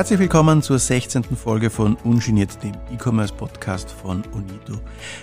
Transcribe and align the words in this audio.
Herzlich 0.00 0.18
willkommen 0.18 0.62
zur 0.62 0.78
16. 0.78 1.24
Folge 1.24 1.68
von 1.68 1.94
Ungeniert, 2.04 2.62
dem 2.62 2.72
E-Commerce-Podcast 2.90 3.90
von 3.90 4.22
Unito. 4.32 4.80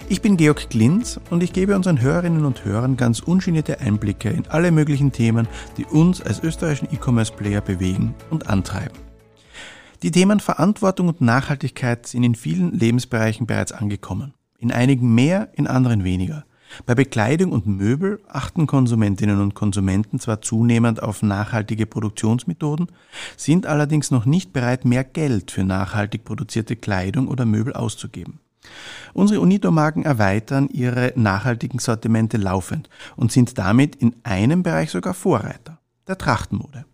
Ich 0.07 0.21
bin 0.21 0.37
Georg 0.37 0.69
Glinz 0.69 1.19
und 1.31 1.41
ich 1.41 1.51
gebe 1.51 1.75
unseren 1.75 1.99
Hörerinnen 1.99 2.45
und 2.45 2.63
Hörern 2.63 2.95
ganz 2.95 3.19
ungenierte 3.21 3.79
Einblicke 3.79 4.29
in 4.29 4.45
alle 4.49 4.71
möglichen 4.71 5.11
Themen, 5.11 5.47
die 5.77 5.85
uns 5.85 6.21
als 6.21 6.43
österreichischen 6.43 6.89
E-Commerce-Player 6.93 7.61
bewegen 7.61 8.13
und 8.29 8.51
antreiben. 8.51 8.99
Die 10.03 10.11
Themen 10.11 10.39
Verantwortung 10.39 11.07
und 11.07 11.21
Nachhaltigkeit 11.21 12.05
sind 12.05 12.21
in 12.21 12.35
vielen 12.35 12.71
Lebensbereichen 12.71 13.47
bereits 13.47 13.71
angekommen. 13.71 14.35
In 14.59 14.71
einigen 14.71 15.15
mehr, 15.15 15.49
in 15.55 15.65
anderen 15.65 16.03
weniger. 16.03 16.45
Bei 16.85 16.95
Bekleidung 16.95 17.51
und 17.51 17.65
Möbel 17.65 18.19
achten 18.27 18.67
Konsumentinnen 18.67 19.41
und 19.41 19.55
Konsumenten 19.55 20.19
zwar 20.19 20.41
zunehmend 20.41 21.01
auf 21.01 21.23
nachhaltige 21.23 21.85
Produktionsmethoden, 21.85 22.87
sind 23.35 23.65
allerdings 23.65 24.11
noch 24.11 24.25
nicht 24.25 24.53
bereit, 24.53 24.85
mehr 24.85 25.03
Geld 25.03 25.51
für 25.51 25.63
nachhaltig 25.63 26.23
produzierte 26.23 26.75
Kleidung 26.75 27.27
oder 27.27 27.45
Möbel 27.45 27.73
auszugeben. 27.73 28.39
Unsere 29.13 29.39
Unito-Marken 29.39 30.03
erweitern 30.03 30.67
ihre 30.69 31.13
nachhaltigen 31.15 31.79
Sortimente 31.79 32.37
laufend 32.37 32.89
und 33.15 33.31
sind 33.31 33.57
damit 33.57 33.95
in 33.95 34.15
einem 34.23 34.63
Bereich 34.63 34.91
sogar 34.91 35.13
Vorreiter, 35.13 35.79
der 36.07 36.17
Trachtenmode. 36.17 36.85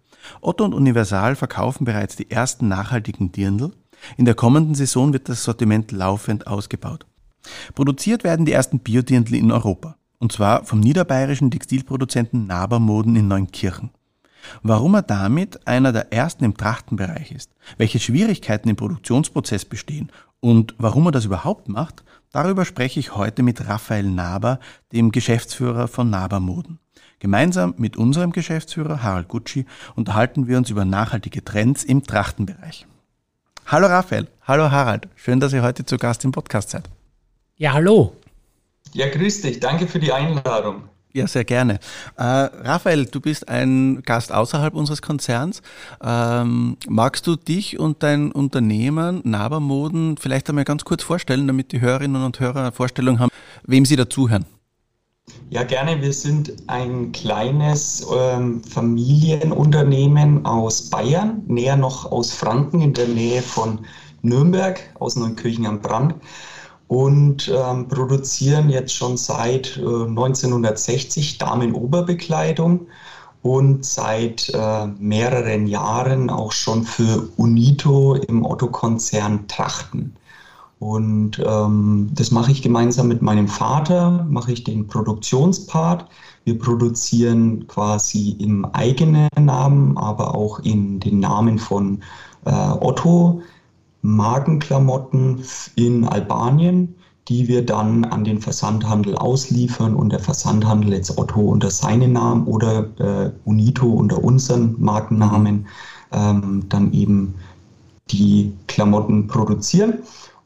Otto 0.41 0.63
und 0.63 0.73
Universal 0.73 1.35
verkaufen 1.35 1.85
bereits 1.85 2.15
die 2.15 2.31
ersten 2.31 2.67
nachhaltigen 2.67 3.31
Dirndl. 3.31 3.71
In 4.17 4.25
der 4.25 4.35
kommenden 4.35 4.75
Saison 4.75 5.13
wird 5.13 5.29
das 5.29 5.43
Sortiment 5.43 5.91
laufend 5.91 6.47
ausgebaut. 6.47 7.05
Produziert 7.75 8.23
werden 8.23 8.45
die 8.45 8.51
ersten 8.51 8.79
Biodirndl 8.79 9.35
in 9.35 9.51
Europa. 9.51 9.95
Und 10.19 10.31
zwar 10.31 10.63
vom 10.63 10.79
niederbayerischen 10.79 11.51
Textilproduzenten 11.51 12.47
Nabermoden 12.47 13.15
in 13.15 13.27
Neunkirchen. 13.27 13.91
Warum 14.61 14.95
er 14.95 15.01
damit 15.01 15.67
einer 15.67 15.91
der 15.91 16.11
ersten 16.13 16.43
im 16.43 16.57
Trachtenbereich 16.57 17.31
ist, 17.31 17.51
welche 17.77 17.99
Schwierigkeiten 17.99 18.69
im 18.69 18.75
Produktionsprozess 18.75 19.65
bestehen 19.65 20.11
und 20.39 20.75
warum 20.77 21.07
er 21.07 21.11
das 21.11 21.25
überhaupt 21.25 21.69
macht, 21.69 22.03
darüber 22.31 22.65
spreche 22.65 22.99
ich 22.99 23.15
heute 23.15 23.43
mit 23.43 23.67
Raphael 23.67 24.03
Naber, 24.03 24.59
dem 24.91 25.11
Geschäftsführer 25.11 25.87
von 25.87 26.09
Nabermoden. 26.09 26.79
Gemeinsam 27.19 27.73
mit 27.77 27.95
unserem 27.95 28.31
Geschäftsführer 28.31 29.01
Harald 29.01 29.29
Gucci 29.29 29.65
unterhalten 29.95 30.47
wir 30.47 30.57
uns 30.57 30.69
über 30.69 30.83
nachhaltige 30.83 31.43
Trends 31.43 31.85
im 31.85 32.03
Trachtenbereich. 32.03 32.85
Hallo 33.65 33.87
Raphael, 33.87 34.27
hallo 34.41 34.71
Harald, 34.71 35.07
schön, 35.15 35.39
dass 35.39 35.53
ihr 35.53 35.63
heute 35.63 35.85
zu 35.85 35.97
Gast 35.97 36.25
im 36.25 36.33
Podcast 36.33 36.71
seid. 36.71 36.89
Ja, 37.57 37.73
hallo. 37.73 38.13
Ja, 38.93 39.09
grüß 39.09 39.41
dich. 39.41 39.59
Danke 39.59 39.87
für 39.87 39.99
die 39.99 40.11
Einladung. 40.11 40.83
Ja, 41.13 41.27
sehr 41.27 41.45
gerne. 41.45 41.75
Äh, 42.17 42.23
Raphael, 42.23 43.05
du 43.05 43.21
bist 43.21 43.47
ein 43.47 44.01
Gast 44.01 44.31
außerhalb 44.31 44.73
unseres 44.73 45.03
Konzerns. 45.03 45.61
Ähm, 46.03 46.77
magst 46.87 47.27
du 47.27 47.35
dich 47.35 47.77
und 47.77 48.01
dein 48.01 48.31
Unternehmen 48.31 49.21
Nabermoden 49.23 50.17
vielleicht 50.17 50.49
einmal 50.49 50.63
ganz 50.63 50.83
kurz 50.83 51.03
vorstellen, 51.03 51.45
damit 51.45 51.71
die 51.71 51.81
Hörerinnen 51.81 52.23
und 52.23 52.39
Hörer 52.39 52.61
eine 52.61 52.71
Vorstellung 52.71 53.19
haben, 53.19 53.29
wem 53.67 53.85
sie 53.85 53.95
dazuhören? 53.95 54.45
Ja, 55.51 55.61
gerne. 55.63 56.01
Wir 56.01 56.13
sind 56.13 56.51
ein 56.65 57.11
kleines 57.11 58.07
ähm, 58.17 58.63
Familienunternehmen 58.63 60.47
aus 60.47 60.89
Bayern, 60.89 61.43
näher 61.45 61.77
noch 61.77 62.11
aus 62.11 62.33
Franken, 62.33 62.81
in 62.81 62.93
der 62.93 63.07
Nähe 63.07 63.43
von 63.43 63.85
Nürnberg, 64.23 64.81
aus 64.95 65.15
Neunkirchen 65.15 65.67
am 65.67 65.79
Brand 65.79 66.15
und 66.87 67.51
ähm, 67.53 67.87
produzieren 67.87 68.69
jetzt 68.69 68.93
schon 68.93 69.17
seit 69.17 69.77
äh, 69.77 69.81
1960 69.81 71.37
Damenoberbekleidung 71.37 72.87
und 73.41 73.85
seit 73.85 74.49
äh, 74.53 74.87
mehreren 74.99 75.67
Jahren 75.67 76.29
auch 76.29 76.51
schon 76.51 76.83
für 76.83 77.27
Unito 77.37 78.15
im 78.15 78.45
Otto-Konzern 78.45 79.47
Trachten. 79.47 80.15
Und 80.79 81.41
ähm, 81.45 82.09
das 82.13 82.31
mache 82.31 82.51
ich 82.51 82.61
gemeinsam 82.61 83.07
mit 83.07 83.21
meinem 83.21 83.47
Vater, 83.47 84.25
mache 84.29 84.51
ich 84.51 84.65
den 84.65 84.87
Produktionspart. 84.87 86.09
Wir 86.43 86.59
produzieren 86.59 87.67
quasi 87.67 88.35
im 88.39 88.65
eigenen 88.65 89.29
Namen, 89.39 89.97
aber 89.97 90.35
auch 90.35 90.59
in 90.59 90.99
den 90.99 91.21
Namen 91.21 91.57
von 91.57 92.01
äh, 92.45 92.51
Otto 92.51 93.41
Markenklamotten 94.03 95.43
in 95.75 96.05
Albanien, 96.05 96.95
die 97.29 97.47
wir 97.47 97.65
dann 97.65 98.03
an 98.03 98.25
den 98.25 98.41
Versandhandel 98.41 99.15
ausliefern 99.15 99.95
und 99.95 100.11
der 100.11 100.19
Versandhandel 100.19 100.93
jetzt 100.93 101.17
Otto 101.17 101.39
unter 101.41 101.71
seinen 101.71 102.13
Namen 102.13 102.45
oder 102.45 102.89
äh, 102.99 103.31
Unito 103.45 103.87
unter 103.87 104.23
unseren 104.23 104.75
Markennamen 104.79 105.67
ähm, 106.11 106.65
dann 106.67 106.91
eben 106.91 107.35
die 108.11 108.53
Klamotten 108.67 109.27
produzieren. 109.27 109.99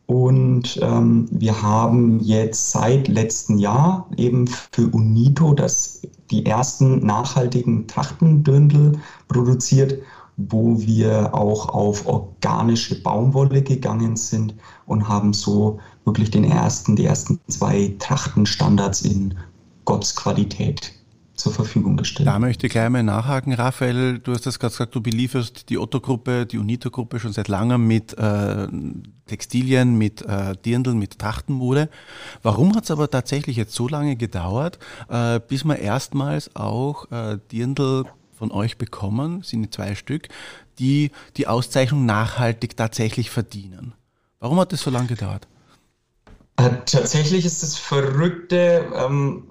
Und 0.06 0.80
ähm, 0.82 1.28
wir 1.32 1.62
haben 1.62 2.22
jetzt 2.22 2.72
seit 2.72 3.08
letztem 3.10 3.58
Jahr 3.58 4.08
eben 4.16 4.48
für 4.48 4.88
Unito 4.88 5.54
das, 5.54 6.02
die 6.32 6.46
ersten 6.46 7.06
nachhaltigen 7.06 7.88
Trachtendündel 7.88 9.00
produziert 9.28 10.00
wo 10.38 10.80
wir 10.80 11.34
auch 11.34 11.70
auf 11.70 12.06
organische 12.08 13.02
Baumwolle 13.02 13.64
gegangen 13.64 14.16
sind 14.16 14.54
und 14.86 15.10
haben 15.10 15.34
so 15.34 15.80
wirklich 16.06 16.30
den 16.30 16.44
ersten, 16.44 16.96
die 16.96 17.06
ersten 17.06 17.40
zwei 17.48 17.96
Trachtenstandards 18.00 19.02
in 19.02 19.36
Gottsqualität 19.86 20.94
zur 21.34 21.52
Verfügung 21.52 21.98
gestellt. 21.98 22.28
Da 22.28 22.40
möchte 22.40 22.68
ich 22.68 22.74
gleich 22.74 22.90
mal 22.90 23.04
nachhaken, 23.04 23.54
Raphael. 23.54 24.20
Du 24.20 24.32
hast 24.32 24.46
das 24.46 24.60
gerade 24.60 24.74
gesagt, 24.74 24.96
du 24.96 25.02
belieferst 25.02 25.70
die 25.70 25.78
Otto-Gruppe, 25.78 26.46
die 26.46 26.58
Unito-Gruppe 26.58 27.20
schon 27.20 27.32
seit 27.32 27.48
langem 27.48 27.86
mit 27.88 28.18
äh, 28.18 28.68
Textilien, 29.28 29.98
mit 29.98 30.24
äh, 30.24 30.56
Dirndl, 30.66 30.94
mit 30.94 31.20
Trachtenmode. 31.20 31.90
Warum 32.42 32.76
hat 32.76 32.86
es 32.86 32.92
aber 32.92 33.10
tatsächlich 33.10 33.56
jetzt 33.56 33.74
so 33.74 33.88
lange 33.88 34.16
gedauert, 34.16 34.80
äh, 35.10 35.40
bis 35.40 35.64
man 35.64 35.78
erstmals 35.78 36.56
auch 36.56 37.12
äh, 37.12 37.38
Dirndl 37.52 38.06
von 38.38 38.52
euch 38.52 38.78
bekommen, 38.78 39.42
sind 39.44 39.74
zwei 39.74 39.96
Stück, 39.96 40.30
die 40.80 41.12
die 41.38 41.48
Auszeichnung 41.48 42.06
nachhaltig 42.06 42.78
tatsächlich 42.78 43.30
verdienen. 43.30 43.94
Warum 44.40 44.60
hat 44.60 44.72
das 44.72 44.82
so 44.82 44.92
lange 44.92 45.08
gedauert? 45.08 45.48
Äh, 46.58 46.70
tatsächlich 46.86 47.46
ist 47.46 47.64
das 47.64 47.78
Verrückte, 47.78 48.86
ähm, 48.96 49.44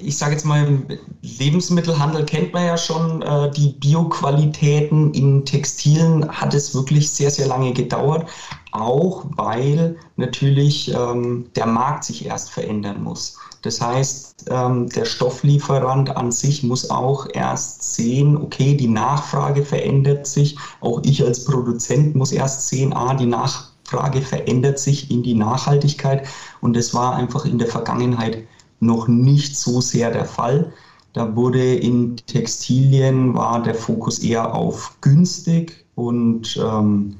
ich 0.00 0.16
sage 0.16 0.32
jetzt 0.32 0.44
mal, 0.44 0.66
im 0.66 0.86
Lebensmittelhandel 1.22 2.24
kennt 2.24 2.52
man 2.52 2.66
ja 2.66 2.78
schon 2.78 3.22
äh, 3.22 3.50
die 3.50 3.70
Bioqualitäten. 3.70 5.12
In 5.14 5.44
Textilen 5.44 6.28
hat 6.30 6.54
es 6.54 6.74
wirklich 6.74 7.10
sehr, 7.10 7.30
sehr 7.30 7.46
lange 7.46 7.72
gedauert, 7.72 8.28
auch 8.72 9.24
weil 9.36 9.96
natürlich 10.16 10.92
ähm, 10.94 11.46
der 11.56 11.66
Markt 11.66 12.04
sich 12.04 12.26
erst 12.26 12.50
verändern 12.50 13.02
muss. 13.02 13.38
Das 13.62 13.80
heißt, 13.80 14.46
ähm, 14.50 14.88
der 14.88 15.04
Stofflieferant 15.04 16.16
an 16.16 16.30
sich 16.30 16.62
muss 16.62 16.90
auch 16.90 17.26
erst 17.32 17.94
sehen, 17.94 18.36
okay, 18.36 18.74
die 18.74 18.88
Nachfrage 18.88 19.64
verändert 19.64 20.26
sich. 20.26 20.56
Auch 20.80 21.00
ich 21.04 21.24
als 21.24 21.44
Produzent 21.44 22.14
muss 22.14 22.32
erst 22.32 22.68
sehen, 22.68 22.92
ah, 22.92 23.14
die 23.14 23.26
Nachfrage 23.26 24.22
verändert 24.22 24.78
sich 24.78 25.10
in 25.10 25.22
die 25.22 25.34
Nachhaltigkeit. 25.34 26.26
Und 26.60 26.76
das 26.76 26.94
war 26.94 27.16
einfach 27.16 27.44
in 27.44 27.58
der 27.58 27.68
Vergangenheit 27.68 28.44
noch 28.80 29.08
nicht 29.08 29.56
so 29.56 29.80
sehr 29.80 30.10
der 30.10 30.24
Fall. 30.24 30.72
Da 31.14 31.34
wurde 31.34 31.74
in 31.74 32.16
Textilien 32.26 33.34
war 33.34 33.62
der 33.62 33.74
Fokus 33.74 34.20
eher 34.20 34.54
auf 34.54 34.96
günstig 35.00 35.84
und 35.96 36.56
ähm, 36.62 37.16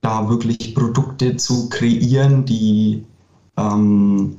da 0.00 0.28
wirklich 0.28 0.74
Produkte 0.74 1.36
zu 1.36 1.68
kreieren, 1.68 2.44
die 2.44 3.04
ähm, 3.56 4.36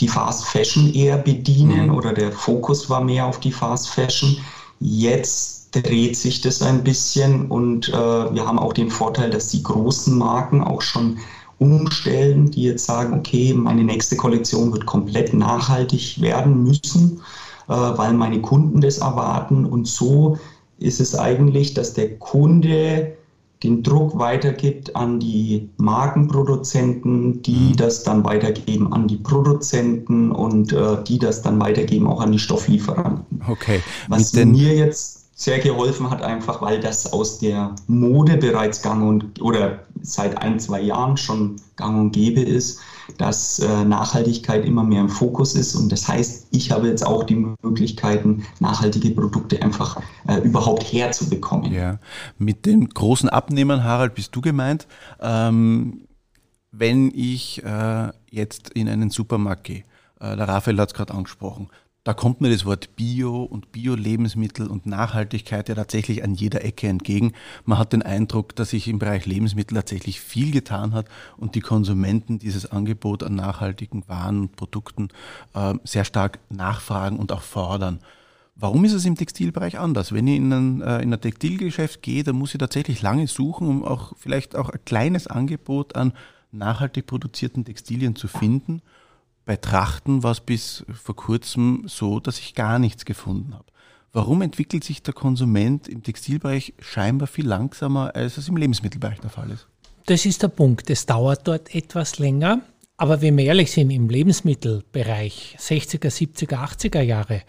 die 0.00 0.08
Fast 0.08 0.46
Fashion 0.46 0.92
eher 0.92 1.18
bedienen 1.18 1.86
mhm. 1.86 1.94
oder 1.94 2.12
der 2.12 2.32
Fokus 2.32 2.90
war 2.90 3.02
mehr 3.02 3.26
auf 3.26 3.40
die 3.40 3.52
Fast 3.52 3.88
Fashion. 3.88 4.36
Jetzt 4.80 5.70
dreht 5.72 6.16
sich 6.16 6.40
das 6.40 6.60
ein 6.60 6.82
bisschen 6.82 7.46
und 7.46 7.88
äh, 7.88 7.92
wir 7.92 8.46
haben 8.46 8.58
auch 8.58 8.72
den 8.72 8.90
Vorteil, 8.90 9.30
dass 9.30 9.48
die 9.48 9.62
großen 9.62 10.16
Marken 10.16 10.62
auch 10.62 10.82
schon 10.82 11.18
umstellen, 11.58 12.50
die 12.50 12.64
jetzt 12.64 12.86
sagen, 12.86 13.14
okay, 13.14 13.54
meine 13.54 13.84
nächste 13.84 14.16
Kollektion 14.16 14.72
wird 14.72 14.84
komplett 14.84 15.32
nachhaltig 15.32 16.20
werden 16.20 16.64
müssen, 16.64 17.20
äh, 17.68 17.72
weil 17.72 18.12
meine 18.12 18.40
Kunden 18.40 18.80
das 18.80 18.98
erwarten. 18.98 19.64
Und 19.64 19.86
so 19.86 20.38
ist 20.78 21.00
es 21.00 21.14
eigentlich, 21.14 21.74
dass 21.74 21.94
der 21.94 22.18
Kunde 22.18 23.16
den 23.62 23.82
Druck 23.82 24.18
weitergibt 24.18 24.96
an 24.96 25.20
die 25.20 25.68
Markenproduzenten, 25.76 27.42
die 27.42 27.70
mhm. 27.70 27.76
das 27.76 28.02
dann 28.02 28.24
weitergeben 28.24 28.92
an 28.92 29.06
die 29.06 29.16
Produzenten 29.16 30.32
und 30.32 30.72
äh, 30.72 31.02
die 31.04 31.18
das 31.18 31.42
dann 31.42 31.60
weitergeben 31.60 32.06
auch 32.06 32.20
an 32.20 32.32
die 32.32 32.38
Stofflieferanten. 32.38 33.42
Okay. 33.48 33.80
Was 34.08 34.32
mir 34.32 34.74
jetzt 34.74 35.22
sehr 35.34 35.58
geholfen 35.58 36.10
hat, 36.10 36.22
einfach 36.22 36.62
weil 36.62 36.80
das 36.80 37.12
aus 37.12 37.38
der 37.38 37.74
Mode 37.86 38.36
bereits 38.36 38.82
gang 38.82 39.02
und 39.02 39.40
oder 39.40 39.80
seit 40.02 40.38
ein, 40.38 40.60
zwei 40.60 40.80
Jahren 40.80 41.16
schon 41.16 41.56
gang 41.76 41.98
und 41.98 42.12
gäbe 42.12 42.40
ist, 42.40 42.80
dass 43.18 43.58
äh, 43.58 43.84
Nachhaltigkeit 43.84 44.64
immer 44.64 44.84
mehr 44.84 45.00
im 45.00 45.08
Fokus 45.08 45.54
ist. 45.54 45.74
Und 45.74 45.90
das 45.92 46.08
heißt, 46.08 46.48
ich 46.50 46.70
habe 46.70 46.88
jetzt 46.88 47.06
auch 47.06 47.24
die 47.24 47.54
Möglichkeiten, 47.62 48.44
nachhaltige 48.60 49.10
Produkte 49.10 49.62
einfach 49.62 50.00
äh, 50.26 50.38
überhaupt 50.38 50.84
herzubekommen. 50.84 51.72
Ja, 51.72 51.98
mit 52.38 52.66
den 52.66 52.88
großen 52.88 53.28
Abnehmern, 53.28 53.84
Harald, 53.84 54.14
bist 54.14 54.34
du 54.34 54.40
gemeint. 54.40 54.86
Ähm, 55.20 56.06
wenn 56.70 57.10
ich 57.14 57.62
äh, 57.64 58.10
jetzt 58.30 58.70
in 58.70 58.88
einen 58.88 59.10
Supermarkt 59.10 59.64
gehe, 59.64 59.84
äh, 60.20 60.36
der 60.36 60.48
Raphael 60.48 60.78
hat 60.78 60.88
es 60.88 60.94
gerade 60.94 61.14
angesprochen, 61.14 61.68
da 62.04 62.14
kommt 62.14 62.40
mir 62.40 62.50
das 62.50 62.64
Wort 62.64 62.96
Bio 62.96 63.44
und 63.44 63.70
Bio-Lebensmittel 63.70 64.66
und 64.66 64.86
Nachhaltigkeit 64.86 65.68
ja 65.68 65.76
tatsächlich 65.76 66.24
an 66.24 66.34
jeder 66.34 66.64
Ecke 66.64 66.88
entgegen. 66.88 67.32
Man 67.64 67.78
hat 67.78 67.92
den 67.92 68.02
Eindruck, 68.02 68.56
dass 68.56 68.70
sich 68.70 68.88
im 68.88 68.98
Bereich 68.98 69.24
Lebensmittel 69.24 69.76
tatsächlich 69.76 70.20
viel 70.20 70.50
getan 70.50 70.94
hat 70.94 71.06
und 71.36 71.54
die 71.54 71.60
Konsumenten 71.60 72.40
dieses 72.40 72.66
Angebot 72.66 73.22
an 73.22 73.36
nachhaltigen 73.36 74.02
Waren 74.08 74.40
und 74.40 74.56
Produkten 74.56 75.10
äh, 75.54 75.74
sehr 75.84 76.04
stark 76.04 76.40
nachfragen 76.50 77.18
und 77.18 77.30
auch 77.30 77.42
fordern. 77.42 78.00
Warum 78.56 78.84
ist 78.84 78.94
es 78.94 79.04
im 79.04 79.14
Textilbereich 79.14 79.78
anders? 79.78 80.12
Wenn 80.12 80.26
ich 80.26 80.36
in 80.36 80.52
ein, 80.52 80.82
äh, 80.82 81.02
in 81.02 81.14
ein 81.14 81.20
Textilgeschäft 81.20 82.02
gehe, 82.02 82.24
dann 82.24 82.34
muss 82.34 82.52
ich 82.52 82.58
tatsächlich 82.58 83.00
lange 83.00 83.28
suchen, 83.28 83.68
um 83.68 83.84
auch 83.84 84.12
vielleicht 84.18 84.56
auch 84.56 84.70
ein 84.70 84.84
kleines 84.84 85.28
Angebot 85.28 85.94
an 85.94 86.12
nachhaltig 86.50 87.06
produzierten 87.06 87.64
Textilien 87.64 88.16
zu 88.16 88.26
finden 88.26 88.82
bei 89.44 89.56
Trachten 89.56 90.22
war 90.22 90.32
es 90.32 90.40
bis 90.40 90.84
vor 90.92 91.16
kurzem 91.16 91.84
so, 91.86 92.20
dass 92.20 92.38
ich 92.38 92.54
gar 92.54 92.78
nichts 92.78 93.04
gefunden 93.04 93.54
habe. 93.54 93.66
Warum 94.12 94.42
entwickelt 94.42 94.84
sich 94.84 95.02
der 95.02 95.14
Konsument 95.14 95.88
im 95.88 96.02
Textilbereich 96.02 96.74
scheinbar 96.78 97.26
viel 97.26 97.46
langsamer, 97.46 98.14
als 98.14 98.36
es 98.36 98.48
im 98.48 98.56
Lebensmittelbereich 98.56 99.20
der 99.20 99.30
Fall 99.30 99.50
ist? 99.50 99.66
Das 100.06 100.26
ist 100.26 100.42
der 100.42 100.48
Punkt. 100.48 100.90
Es 100.90 101.06
dauert 101.06 101.48
dort 101.48 101.74
etwas 101.74 102.18
länger. 102.18 102.60
Aber 102.98 103.22
wenn 103.22 103.36
wir 103.36 103.46
ehrlich 103.46 103.72
sind, 103.72 103.90
im 103.90 104.08
Lebensmittelbereich 104.08 105.56
60er, 105.58 106.10
70er, 106.10 106.56
80er 106.56 107.00
Jahre, 107.00 107.42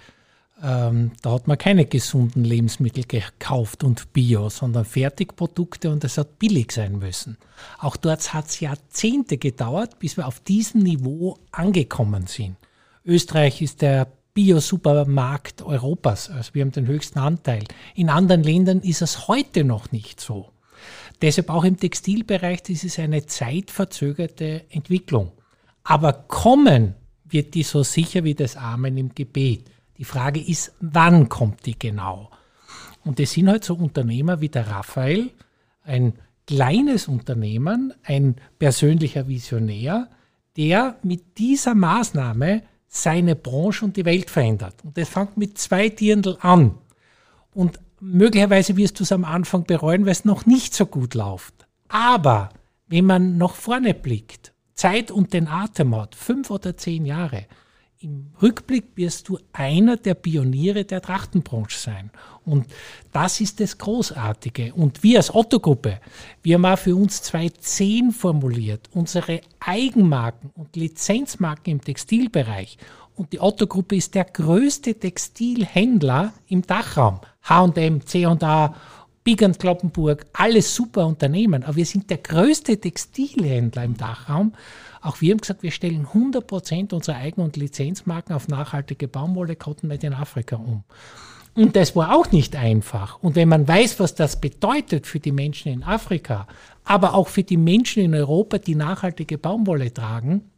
ähm, 0.64 1.12
da 1.22 1.32
hat 1.32 1.48
man 1.48 1.58
keine 1.58 1.86
gesunden 1.86 2.46
Lebensmittel 2.46 3.04
gekauft 3.04 3.84
und 3.84 4.14
Bio, 4.14 4.48
sondern 4.48 4.86
Fertigprodukte 4.86 5.90
und 5.90 6.04
es 6.06 6.18
hat 6.18 6.40
billig 6.40 6.72
sein 6.72 7.00
müssen. 7.00 7.38
Auch 7.80 7.98
dort 7.98 8.34
hat 8.34 8.48
es 8.48 8.62
Jahrzehnte 8.62 9.38
gedauert, 9.38 10.00
bis 10.00 10.16
wir 10.16 10.26
auf 10.26 10.40
diesem 10.40 10.82
Niveau 10.82 11.38
angekommen 11.52 12.28
sind. 12.28 12.56
Österreich 13.06 13.62
ist 13.62 13.82
der 13.82 14.08
Bio-Supermarkt 14.34 15.62
Europas, 15.62 16.30
also 16.30 16.54
wir 16.54 16.62
haben 16.64 16.72
den 16.72 16.88
höchsten 16.88 17.20
Anteil. 17.20 17.66
In 17.94 18.10
anderen 18.10 18.42
Ländern 18.42 18.80
ist 18.80 19.02
es 19.02 19.28
heute 19.28 19.66
noch 19.66 19.92
nicht 19.92 20.22
so. 20.22 20.50
Deshalb 21.22 21.50
auch 21.50 21.66
im 21.66 21.78
Textilbereich, 21.78 22.64
das 22.64 22.84
ist 22.86 23.00
eine 23.00 23.26
zeitverzögerte 23.26 24.64
Entwicklung. 24.70 25.34
Aber 25.84 26.14
kommen 26.14 26.96
wird 27.26 27.54
die 27.54 27.64
so 27.64 27.84
sicher 27.84 28.24
wie 28.24 28.34
das 28.34 28.56
Amen 28.56 28.98
im 28.98 29.14
Gebet. 29.14 29.73
Die 29.98 30.06
Frage 30.06 30.40
ist, 30.40 30.74
wann 30.80 31.30
kommt 31.30 31.66
die 31.66 31.78
genau? 31.78 32.30
Und 33.06 33.20
das 33.20 33.32
sind 33.32 33.50
halt 33.50 33.64
so 33.64 33.76
Unternehmer 33.76 34.42
wie 34.42 34.50
der 34.50 34.68
Raphael, 34.68 35.32
ein 35.84 36.14
kleines 36.48 37.08
Unternehmen, 37.08 37.94
ein 38.04 38.36
persönlicher 38.60 39.28
Visionär, 39.28 40.10
der 40.58 40.98
mit 41.04 41.38
dieser 41.38 41.76
Maßnahme 41.76 42.64
seine 42.88 43.36
Branche 43.36 43.86
und 43.86 43.98
die 43.98 44.06
Welt 44.06 44.30
verändert. 44.30 44.76
Und 44.84 44.98
das 44.98 45.10
fängt 45.10 45.38
mit 45.38 45.58
zwei 45.58 45.90
Dirndl 45.90 46.38
an. 46.42 46.78
Und 47.54 47.80
möglicherweise 48.00 48.78
wirst 48.78 49.00
du 49.00 49.04
es 49.04 49.12
am 49.12 49.26
Anfang 49.26 49.64
bereuen, 49.64 50.06
weil 50.06 50.12
es 50.12 50.26
noch 50.26 50.46
nicht 50.46 50.74
so 50.74 50.86
gut 50.86 51.16
läuft. 51.16 51.68
Aber 51.88 52.50
wenn 52.88 53.06
man 53.06 53.38
nach 53.38 53.56
vorne 53.56 53.94
blickt, 53.94 54.54
Zeit 54.76 55.12
und 55.12 55.34
den 55.34 55.48
Atem 55.48 55.96
hat, 55.96 56.16
fünf 56.16 56.50
oder 56.52 56.78
zehn 56.78 57.06
Jahre, 57.06 57.46
im 58.04 58.32
Rückblick 58.42 58.86
wirst 58.96 59.30
du 59.30 59.40
einer 59.54 59.96
der 59.96 60.14
Pioniere 60.14 60.84
der 60.84 61.02
Trachtenbranche 61.02 61.80
sein. 61.80 62.12
Und 62.46 62.66
das 63.14 63.40
ist 63.40 63.62
das 63.62 63.78
Großartige. 63.78 64.74
Und 64.74 65.04
wir 65.04 65.20
als 65.20 65.34
Otto-Gruppe, 65.34 66.00
wir 66.42 66.56
haben 66.56 66.66
auch 66.66 66.78
für 66.78 66.96
uns 66.96 67.22
2010 67.24 68.12
formuliert, 68.12 68.90
unsere 68.92 69.42
Eigenmarken 69.60 70.52
und 70.56 70.76
Lizenzmarken 70.76 71.74
im 71.74 71.82
Textilbereich. 71.82 72.78
Und 73.16 73.32
die 73.32 73.40
Otto-Gruppe 73.40 73.96
ist 73.96 74.16
der 74.16 74.26
größte 74.26 74.96
Textilhändler 74.96 76.34
im 76.48 76.64
Dachraum. 76.64 77.20
H&M, 77.44 78.06
C&A, 78.06 78.76
Big 79.24 79.40
Kloppenburg, 79.58 80.26
alles 80.34 80.76
super 80.76 81.08
Unternehmen. 81.08 81.64
Aber 81.64 81.76
wir 81.78 81.86
sind 81.86 82.10
der 82.10 82.18
größte 82.18 82.80
Textilhändler 82.80 83.84
im 83.84 83.96
Dachraum. 83.96 84.54
Auch 85.02 85.22
wir 85.22 85.32
haben 85.32 85.40
gesagt, 85.40 85.64
wir 85.64 85.72
stellen 85.72 86.08
100 86.08 86.46
Prozent 86.46 86.94
unserer 86.94 87.18
Eigen- 87.18 87.42
und 87.42 87.56
Lizenzmarken 87.58 88.36
auf 88.36 88.48
nachhaltige 88.48 89.08
Baumwolle 89.08 89.56
Cotton 89.56 89.90
Made 89.90 90.06
in 90.06 90.14
Afrika 90.14 90.58
um. 90.58 90.84
Und 91.56 91.76
das 91.76 91.96
war 91.96 92.16
auch 92.16 92.32
nicht 92.32 92.56
einfach. 92.56 93.22
Und 93.22 93.36
wenn 93.36 93.48
man 93.48 93.68
weiß, 93.68 94.00
was 94.00 94.16
das 94.16 94.42
bedeutet 94.42 95.06
für 95.06 95.20
die 95.20 95.32
Menschen 95.32 95.72
in 95.72 95.84
Afrika, 95.84 96.48
aber 96.84 97.14
auch 97.14 97.28
für 97.28 97.44
die 97.44 97.58
Menschen 97.58 98.04
in 98.04 98.16
Europa, 98.16 98.58
die 98.58 98.76
nachhaltige 98.76 99.38
Baumwolle 99.38 99.94
tragen, 99.94 100.50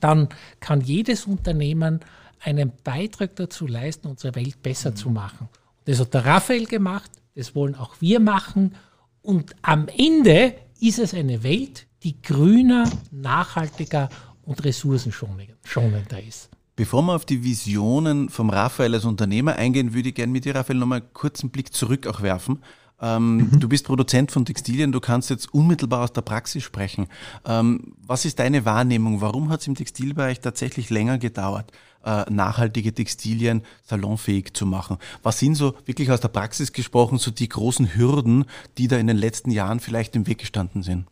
dann 0.00 0.28
kann 0.60 0.80
jedes 0.80 1.26
Unternehmen 1.26 2.00
einen 2.40 2.72
Beitrag 2.84 3.36
dazu 3.36 3.66
leisten, 3.66 4.08
unsere 4.08 4.34
Welt 4.34 4.62
besser 4.62 4.90
mhm. 4.90 4.96
zu 4.96 5.10
machen. 5.10 5.48
Das 5.84 6.00
hat 6.00 6.12
der 6.12 6.24
Raphael 6.24 6.66
gemacht, 6.66 7.10
das 7.36 7.54
wollen 7.54 7.76
auch 7.76 8.00
wir 8.00 8.18
machen. 8.18 8.74
Und 9.22 9.54
am 9.62 9.86
Ende 9.88 10.54
ist 10.80 10.98
es 10.98 11.14
eine 11.14 11.42
Welt, 11.42 11.86
die 12.02 12.20
grüner, 12.20 12.90
nachhaltiger 13.12 14.08
und 14.42 14.64
ressourcenschonender 14.64 16.22
ist. 16.26 16.50
Bevor 16.74 17.02
wir 17.02 17.14
auf 17.14 17.24
die 17.24 17.42
Visionen 17.42 18.28
vom 18.28 18.50
Raphael 18.50 18.94
als 18.94 19.04
Unternehmer 19.04 19.56
eingehen, 19.56 19.94
würde 19.94 20.10
ich 20.10 20.14
gerne 20.14 20.32
mit 20.32 20.44
dir, 20.44 20.54
Raphael, 20.54 20.78
nochmal 20.78 21.00
einen 21.00 21.12
kurzen 21.12 21.50
Blick 21.50 21.72
zurück 21.72 22.06
auch 22.06 22.20
werfen. 22.20 22.62
Ähm, 23.00 23.36
mhm. 23.36 23.60
Du 23.60 23.68
bist 23.68 23.84
Produzent 23.84 24.32
von 24.32 24.44
Textilien, 24.44 24.92
du 24.92 25.00
kannst 25.00 25.30
jetzt 25.30 25.52
unmittelbar 25.52 26.04
aus 26.04 26.12
der 26.12 26.22
Praxis 26.22 26.62
sprechen. 26.62 27.08
Ähm, 27.44 27.94
was 28.06 28.24
ist 28.24 28.38
deine 28.38 28.64
Wahrnehmung? 28.64 29.20
Warum 29.20 29.50
hat 29.50 29.60
es 29.60 29.66
im 29.66 29.74
Textilbereich 29.74 30.40
tatsächlich 30.40 30.88
länger 30.88 31.18
gedauert, 31.18 31.72
äh, 32.04 32.24
nachhaltige 32.30 32.94
Textilien 32.94 33.62
salonfähig 33.84 34.54
zu 34.54 34.64
machen? 34.64 34.96
Was 35.22 35.38
sind 35.38 35.56
so 35.56 35.74
wirklich 35.84 36.10
aus 36.10 36.20
der 36.20 36.28
Praxis 36.28 36.72
gesprochen 36.72 37.18
so 37.18 37.30
die 37.30 37.48
großen 37.48 37.94
Hürden, 37.94 38.46
die 38.78 38.88
da 38.88 38.96
in 38.96 39.08
den 39.08 39.18
letzten 39.18 39.50
Jahren 39.50 39.80
vielleicht 39.80 40.16
im 40.16 40.26
Weg 40.26 40.38
gestanden 40.38 40.82
sind? 40.82 41.06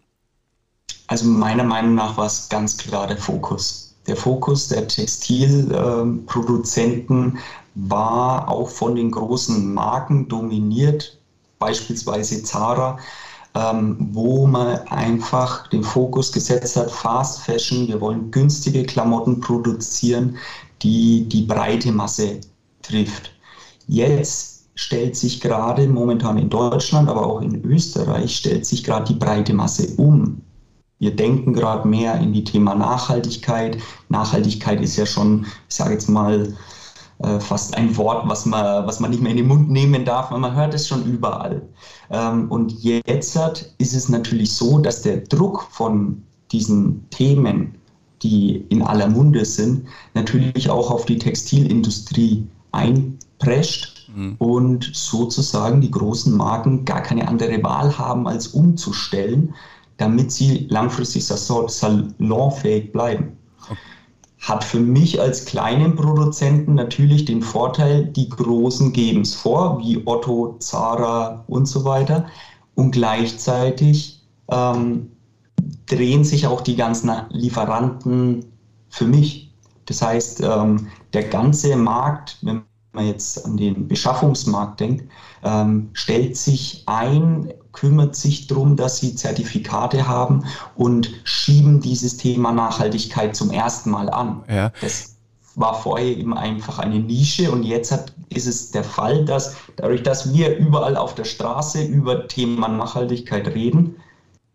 Also 1.06 1.28
meiner 1.28 1.64
Meinung 1.64 1.94
nach 1.94 2.16
war 2.16 2.24
es 2.26 2.48
ganz 2.48 2.78
klar 2.78 3.06
der 3.06 3.18
Fokus. 3.18 3.94
Der 4.06 4.16
Fokus 4.16 4.68
der 4.68 4.88
Textilproduzenten 4.88 7.38
war 7.74 8.48
auch 8.48 8.70
von 8.70 8.94
den 8.94 9.10
großen 9.10 9.74
Marken 9.74 10.28
dominiert, 10.28 11.18
beispielsweise 11.58 12.42
Zara, 12.42 12.98
ähm, 13.54 13.96
wo 14.12 14.46
man 14.46 14.78
einfach 14.88 15.68
den 15.68 15.82
Fokus 15.84 16.32
gesetzt 16.32 16.76
hat, 16.76 16.90
Fast 16.90 17.42
Fashion, 17.42 17.86
wir 17.88 18.00
wollen 18.00 18.30
günstige 18.30 18.84
Klamotten 18.84 19.40
produzieren, 19.40 20.36
die 20.82 21.28
die 21.28 21.42
breite 21.42 21.92
Masse 21.92 22.40
trifft. 22.82 23.30
Jetzt 23.86 24.66
stellt 24.74 25.16
sich 25.16 25.40
gerade 25.40 25.86
momentan 25.86 26.36
in 26.38 26.50
Deutschland, 26.50 27.08
aber 27.08 27.26
auch 27.26 27.40
in 27.40 27.64
Österreich, 27.64 28.36
stellt 28.36 28.66
sich 28.66 28.82
gerade 28.82 29.12
die 29.12 29.18
breite 29.18 29.54
Masse 29.54 29.94
um. 29.96 30.42
Wir 30.98 31.14
denken 31.14 31.52
gerade 31.52 31.86
mehr 31.86 32.18
in 32.20 32.32
die 32.32 32.44
Thema 32.44 32.74
Nachhaltigkeit. 32.74 33.78
Nachhaltigkeit 34.08 34.80
ist 34.80 34.96
ja 34.96 35.06
schon, 35.06 35.46
ich 35.68 35.74
sage 35.74 35.92
jetzt 35.92 36.08
mal, 36.08 36.56
äh, 37.18 37.38
fast 37.40 37.76
ein 37.76 37.96
Wort, 37.96 38.28
was 38.28 38.46
man, 38.46 38.86
was 38.86 39.00
man 39.00 39.10
nicht 39.10 39.22
mehr 39.22 39.30
in 39.30 39.38
den 39.38 39.48
Mund 39.48 39.70
nehmen 39.70 40.04
darf, 40.04 40.30
weil 40.30 40.40
man 40.40 40.54
hört 40.54 40.74
es 40.74 40.88
schon 40.88 41.04
überall. 41.04 41.62
Ähm, 42.10 42.50
und 42.50 42.72
jetzt 42.82 43.38
ist 43.78 43.94
es 43.94 44.08
natürlich 44.08 44.52
so, 44.52 44.78
dass 44.78 45.02
der 45.02 45.18
Druck 45.18 45.66
von 45.70 46.22
diesen 46.52 47.08
Themen, 47.10 47.74
die 48.22 48.64
in 48.68 48.82
aller 48.82 49.08
Munde 49.08 49.44
sind, 49.44 49.86
natürlich 50.14 50.70
auch 50.70 50.90
auf 50.90 51.04
die 51.04 51.18
Textilindustrie 51.18 52.46
einprescht 52.72 54.10
mhm. 54.14 54.36
und 54.38 54.90
sozusagen 54.92 55.80
die 55.80 55.90
großen 55.90 56.36
Marken 56.36 56.84
gar 56.84 57.02
keine 57.02 57.28
andere 57.28 57.62
Wahl 57.62 57.96
haben, 57.98 58.26
als 58.26 58.48
umzustellen 58.48 59.54
damit 59.96 60.32
sie 60.32 60.66
langfristig 60.70 61.24
salonfähig 61.24 62.92
bleiben. 62.92 63.36
Hat 64.44 64.62
für 64.62 64.80
mich 64.80 65.20
als 65.20 65.46
kleinen 65.46 65.96
Produzenten 65.96 66.74
natürlich 66.74 67.24
den 67.24 67.42
Vorteil, 67.42 68.04
die 68.04 68.28
Großen 68.28 68.92
geben 68.92 69.22
es 69.22 69.34
vor, 69.34 69.78
wie 69.78 70.06
Otto, 70.06 70.56
Zara 70.58 71.44
und 71.46 71.66
so 71.66 71.84
weiter. 71.84 72.26
Und 72.74 72.90
gleichzeitig 72.90 74.22
ähm, 74.50 75.10
drehen 75.86 76.24
sich 76.24 76.46
auch 76.46 76.60
die 76.60 76.76
ganzen 76.76 77.10
Lieferanten 77.30 78.44
für 78.90 79.06
mich. 79.06 79.54
Das 79.86 80.02
heißt, 80.02 80.42
ähm, 80.42 80.88
der 81.14 81.24
ganze 81.24 81.74
Markt, 81.76 82.38
wenn 82.42 82.64
man 82.94 83.06
jetzt 83.06 83.44
an 83.44 83.56
den 83.56 83.88
Beschaffungsmarkt 83.88 84.80
denkt, 84.80 85.04
ähm, 85.42 85.90
stellt 85.92 86.36
sich 86.36 86.82
ein, 86.86 87.52
kümmert 87.72 88.16
sich 88.16 88.46
darum, 88.46 88.76
dass 88.76 88.98
sie 88.98 89.14
Zertifikate 89.14 90.06
haben 90.08 90.44
und 90.76 91.10
schieben 91.24 91.80
dieses 91.80 92.16
Thema 92.16 92.52
Nachhaltigkeit 92.52 93.36
zum 93.36 93.50
ersten 93.50 93.90
Mal 93.90 94.08
an. 94.08 94.42
Ja. 94.48 94.72
Das 94.80 95.16
war 95.56 95.74
vorher 95.74 96.16
eben 96.16 96.36
einfach 96.36 96.78
eine 96.78 96.98
Nische 96.98 97.50
und 97.50 97.62
jetzt 97.62 97.92
hat, 97.92 98.12
ist 98.28 98.46
es 98.46 98.70
der 98.70 98.84
Fall, 98.84 99.24
dass 99.24 99.56
dadurch, 99.76 100.02
dass 100.02 100.32
wir 100.32 100.56
überall 100.56 100.96
auf 100.96 101.14
der 101.14 101.24
Straße 101.24 101.82
über 101.84 102.26
Thema 102.26 102.68
Nachhaltigkeit 102.68 103.46
reden, 103.48 103.96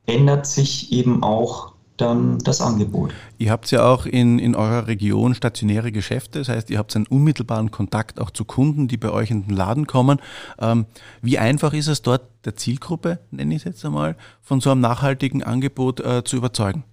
ändert 0.06 0.46
sich 0.46 0.92
eben 0.92 1.24
auch 1.24 1.74
dann 2.00 2.40
das 2.40 2.62
Angebot. 2.62 3.12
Ihr 3.38 3.52
habt 3.52 3.70
ja 3.72 3.86
auch 3.86 4.06
in, 4.06 4.40
in 4.40 4.56
eurer 4.56 4.88
Region 4.88 5.36
stationäre 5.36 5.92
Geschäfte, 5.92 6.40
das 6.40 6.50
heißt, 6.50 6.70
ihr 6.70 6.78
habt 6.78 6.96
einen 6.96 7.08
unmittelbaren 7.08 7.72
Kontakt 7.72 8.20
auch 8.20 8.32
zu 8.32 8.46
Kunden, 8.46 8.88
die 8.88 8.98
bei 8.98 9.12
euch 9.12 9.32
in 9.32 9.46
den 9.46 9.56
Laden 9.56 9.88
kommen. 9.88 10.20
Ähm, 10.60 10.86
wie 11.22 11.38
einfach 11.38 11.74
ist 11.74 11.88
es 11.88 12.02
dort 12.02 12.22
der 12.46 12.56
Zielgruppe, 12.56 13.20
nenne 13.32 13.56
ich 13.56 13.62
es 13.62 13.66
jetzt 13.66 13.86
einmal, 13.86 14.16
von 14.42 14.62
so 14.62 14.72
einem 14.72 14.82
nachhaltigen 14.82 15.44
Angebot 15.44 16.00
äh, 16.00 16.24
zu 16.24 16.38
überzeugen? 16.38 16.84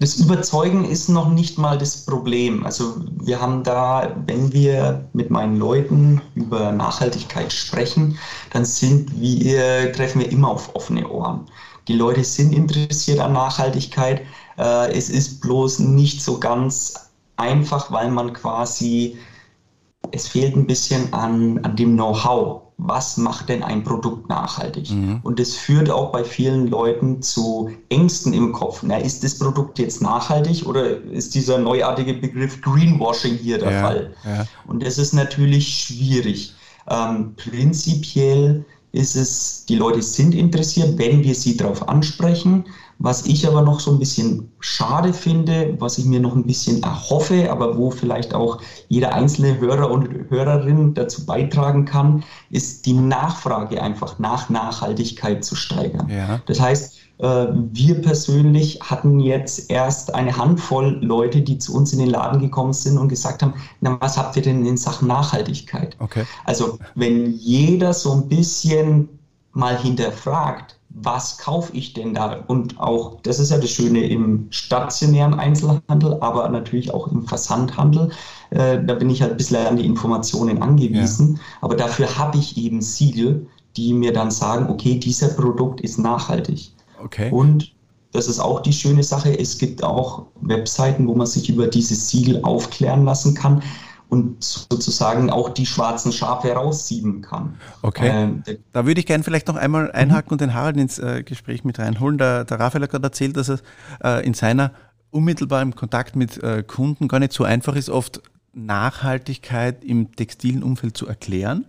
Das 0.00 0.16
Überzeugen 0.16 0.84
ist 0.84 1.08
noch 1.08 1.30
nicht 1.30 1.58
mal 1.58 1.78
das 1.78 2.04
Problem. 2.04 2.66
Also 2.66 2.96
wir 3.20 3.40
haben 3.40 3.62
da, 3.62 4.16
wenn 4.26 4.52
wir 4.52 5.08
mit 5.12 5.30
meinen 5.30 5.56
Leuten 5.56 6.20
über 6.34 6.72
Nachhaltigkeit 6.72 7.52
sprechen, 7.52 8.18
dann 8.52 8.64
sind 8.64 9.20
wir, 9.20 9.92
treffen 9.92 10.20
wir 10.20 10.32
immer 10.32 10.48
auf 10.48 10.74
offene 10.74 11.08
Ohren. 11.08 11.46
Die 11.88 11.94
Leute 11.94 12.24
sind 12.24 12.52
interessiert 12.52 13.20
an 13.20 13.32
Nachhaltigkeit. 13.32 14.22
Äh, 14.58 14.92
es 14.92 15.10
ist 15.10 15.40
bloß 15.40 15.80
nicht 15.80 16.22
so 16.22 16.38
ganz 16.38 17.10
einfach, 17.36 17.90
weil 17.90 18.10
man 18.10 18.32
quasi, 18.32 19.18
es 20.12 20.28
fehlt 20.28 20.56
ein 20.56 20.66
bisschen 20.66 21.12
an, 21.12 21.58
an 21.64 21.76
dem 21.76 21.94
Know-how. 21.94 22.62
Was 22.76 23.16
macht 23.16 23.50
denn 23.50 23.62
ein 23.62 23.84
Produkt 23.84 24.28
nachhaltig? 24.28 24.90
Mhm. 24.90 25.20
Und 25.22 25.38
das 25.38 25.54
führt 25.54 25.90
auch 25.90 26.10
bei 26.10 26.24
vielen 26.24 26.66
Leuten 26.66 27.22
zu 27.22 27.70
Ängsten 27.88 28.32
im 28.32 28.52
Kopf. 28.52 28.82
Na, 28.82 28.96
ist 28.96 29.22
das 29.22 29.38
Produkt 29.38 29.78
jetzt 29.78 30.02
nachhaltig 30.02 30.66
oder 30.66 31.00
ist 31.04 31.36
dieser 31.36 31.58
neuartige 31.58 32.14
Begriff 32.14 32.60
Greenwashing 32.62 33.36
hier 33.36 33.58
der 33.58 33.70
ja, 33.70 33.80
Fall? 33.80 34.14
Ja. 34.24 34.46
Und 34.66 34.82
das 34.84 34.98
ist 34.98 35.12
natürlich 35.12 35.68
schwierig. 35.68 36.54
Ähm, 36.88 37.34
prinzipiell 37.36 38.64
ist 38.94 39.16
es, 39.16 39.64
die 39.66 39.74
Leute 39.74 40.02
sind 40.02 40.34
interessiert, 40.34 40.98
wenn 40.98 41.22
wir 41.24 41.34
sie 41.34 41.56
darauf 41.56 41.88
ansprechen. 41.88 42.64
Was 43.00 43.26
ich 43.26 43.46
aber 43.46 43.62
noch 43.62 43.80
so 43.80 43.90
ein 43.90 43.98
bisschen 43.98 44.52
schade 44.60 45.12
finde, 45.12 45.74
was 45.80 45.98
ich 45.98 46.04
mir 46.04 46.20
noch 46.20 46.36
ein 46.36 46.46
bisschen 46.46 46.80
erhoffe, 46.84 47.50
aber 47.50 47.76
wo 47.76 47.90
vielleicht 47.90 48.34
auch 48.34 48.62
jeder 48.88 49.12
einzelne 49.12 49.58
Hörer 49.58 49.90
und 49.90 50.30
Hörerin 50.30 50.94
dazu 50.94 51.26
beitragen 51.26 51.84
kann, 51.86 52.22
ist 52.50 52.86
die 52.86 52.92
Nachfrage 52.92 53.82
einfach 53.82 54.20
nach 54.20 54.48
Nachhaltigkeit 54.48 55.44
zu 55.44 55.56
steigern. 55.56 56.08
Ja. 56.08 56.40
Das 56.46 56.60
heißt, 56.60 56.94
wir 57.18 58.02
persönlich 58.02 58.80
hatten 58.80 59.20
jetzt 59.20 59.70
erst 59.70 60.14
eine 60.14 60.36
Handvoll 60.36 60.98
Leute, 61.00 61.42
die 61.42 61.58
zu 61.58 61.74
uns 61.74 61.92
in 61.92 62.00
den 62.00 62.10
Laden 62.10 62.40
gekommen 62.40 62.72
sind 62.72 62.98
und 62.98 63.08
gesagt 63.08 63.42
haben, 63.42 63.54
na, 63.80 63.96
was 64.00 64.18
habt 64.18 64.36
ihr 64.36 64.42
denn 64.42 64.66
in 64.66 64.76
Sachen 64.76 65.06
Nachhaltigkeit? 65.06 65.96
Okay. 66.00 66.24
Also 66.44 66.78
wenn 66.96 67.32
jeder 67.34 67.92
so 67.92 68.12
ein 68.12 68.28
bisschen 68.28 69.08
mal 69.52 69.78
hinterfragt, 69.78 70.76
was 70.94 71.38
kaufe 71.38 71.72
ich 71.76 71.92
denn 71.92 72.14
da? 72.14 72.44
Und 72.46 72.78
auch, 72.78 73.20
das 73.22 73.40
ist 73.40 73.50
ja 73.50 73.58
das 73.58 73.70
Schöne 73.70 74.06
im 74.06 74.46
stationären 74.50 75.34
Einzelhandel, 75.34 76.18
aber 76.20 76.48
natürlich 76.48 76.94
auch 76.94 77.08
im 77.08 77.26
Versandhandel. 77.26 78.10
Äh, 78.50 78.82
da 78.84 78.94
bin 78.94 79.10
ich 79.10 79.20
halt 79.20 79.32
ein 79.32 79.36
bisschen 79.36 79.66
an 79.66 79.76
die 79.76 79.86
Informationen 79.86 80.62
angewiesen. 80.62 81.34
Ja. 81.34 81.40
Aber 81.62 81.74
dafür 81.74 82.16
habe 82.16 82.38
ich 82.38 82.56
eben 82.56 82.80
Siegel, 82.80 83.46
die 83.76 83.92
mir 83.92 84.12
dann 84.12 84.30
sagen, 84.30 84.70
okay, 84.70 84.98
dieser 84.98 85.28
Produkt 85.28 85.80
ist 85.80 85.98
nachhaltig. 85.98 86.70
Okay. 87.02 87.30
Und 87.30 87.74
das 88.12 88.28
ist 88.28 88.38
auch 88.38 88.60
die 88.60 88.72
schöne 88.72 89.02
Sache. 89.02 89.38
Es 89.38 89.58
gibt 89.58 89.82
auch 89.82 90.26
Webseiten, 90.40 91.06
wo 91.08 91.14
man 91.14 91.26
sich 91.26 91.48
über 91.48 91.66
dieses 91.66 92.08
Siegel 92.08 92.40
aufklären 92.42 93.04
lassen 93.04 93.34
kann 93.34 93.62
und 94.08 94.44
sozusagen 94.44 95.30
auch 95.30 95.48
die 95.48 95.66
schwarzen 95.66 96.12
Schafe 96.12 96.52
raussieben 96.52 97.22
kann. 97.22 97.56
Okay. 97.82 98.42
Äh, 98.46 98.58
da 98.72 98.86
würde 98.86 99.00
ich 99.00 99.06
gerne 99.06 99.24
vielleicht 99.24 99.48
noch 99.48 99.56
einmal 99.56 99.90
einhaken 99.90 100.30
und 100.32 100.40
den 100.40 100.54
Harald 100.54 100.76
ins 100.76 101.00
äh, 101.00 101.24
Gespräch 101.24 101.64
mit 101.64 101.80
reinholen. 101.80 102.18
Der, 102.18 102.44
der 102.44 102.60
Raphael 102.60 102.84
hat 102.84 102.90
gerade 102.90 103.04
erzählt, 103.04 103.36
dass 103.36 103.48
es 103.48 103.62
äh, 104.02 104.24
in 104.24 104.34
seiner 104.34 104.70
unmittelbaren 105.10 105.74
Kontakt 105.74 106.14
mit 106.14 106.42
äh, 106.42 106.62
Kunden 106.62 107.08
gar 107.08 107.18
nicht 107.18 107.32
so 107.32 107.42
einfach 107.42 107.74
ist, 107.74 107.90
oft 107.90 108.22
Nachhaltigkeit 108.52 109.82
im 109.82 110.14
textilen 110.14 110.62
Umfeld 110.62 110.96
zu 110.96 111.08
erklären. 111.08 111.66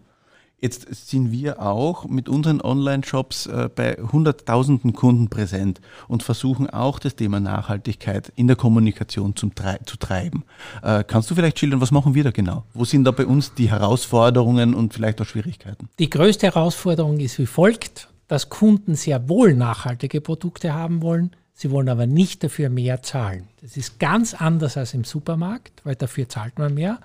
Jetzt 0.66 0.88
sind 1.10 1.32
wir 1.32 1.62
auch 1.62 2.06
mit 2.08 2.28
unseren 2.28 2.60
Online-Shops 2.60 3.46
äh, 3.46 3.70
bei 3.76 3.98
hunderttausenden 3.98 4.94
Kunden 4.94 5.30
präsent 5.30 5.80
und 6.08 6.24
versuchen 6.24 6.68
auch 6.68 6.98
das 6.98 7.16
Thema 7.16 7.40
Nachhaltigkeit 7.40 8.34
in 8.36 8.48
der 8.48 8.56
Kommunikation 8.56 9.36
zum, 9.36 9.52
zu 9.86 9.98
treiben. 9.98 10.44
Äh, 10.82 11.04
kannst 11.04 11.30
du 11.30 11.36
vielleicht 11.36 11.60
schildern, 11.60 11.82
was 11.82 11.92
machen 11.92 12.16
wir 12.16 12.24
da 12.24 12.32
genau? 12.32 12.64
Wo 12.74 12.84
sind 12.84 13.04
da 13.04 13.12
bei 13.12 13.28
uns 13.28 13.54
die 13.54 13.70
Herausforderungen 13.70 14.74
und 14.74 14.96
vielleicht 14.96 15.22
auch 15.22 15.28
Schwierigkeiten? 15.28 15.88
Die 16.00 16.10
größte 16.10 16.48
Herausforderung 16.48 17.20
ist 17.20 17.38
wie 17.38 17.46
folgt, 17.46 18.08
dass 18.28 18.50
Kunden 18.50 18.96
sehr 18.96 19.30
wohl 19.30 19.54
nachhaltige 19.54 20.20
Produkte 20.20 20.74
haben 20.74 21.04
wollen, 21.04 21.30
sie 21.54 21.70
wollen 21.70 21.90
aber 21.90 22.08
nicht 22.08 22.44
dafür 22.44 22.70
mehr 22.70 23.04
zahlen. 23.04 23.50
Das 23.62 23.78
ist 23.78 24.00
ganz 24.00 24.34
anders 24.34 24.78
als 24.78 24.96
im 24.96 25.04
Supermarkt, 25.04 25.82
weil 25.84 25.96
dafür 25.96 26.28
zahlt 26.28 26.58
man 26.58 26.74
mehr 26.74 26.98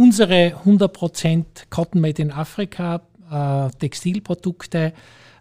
unsere 0.00 0.62
100% 0.64 1.44
Cotton 1.68 2.00
Made 2.00 2.22
in 2.22 2.30
Africa 2.32 3.02
äh, 3.30 3.68
Textilprodukte, 3.78 4.94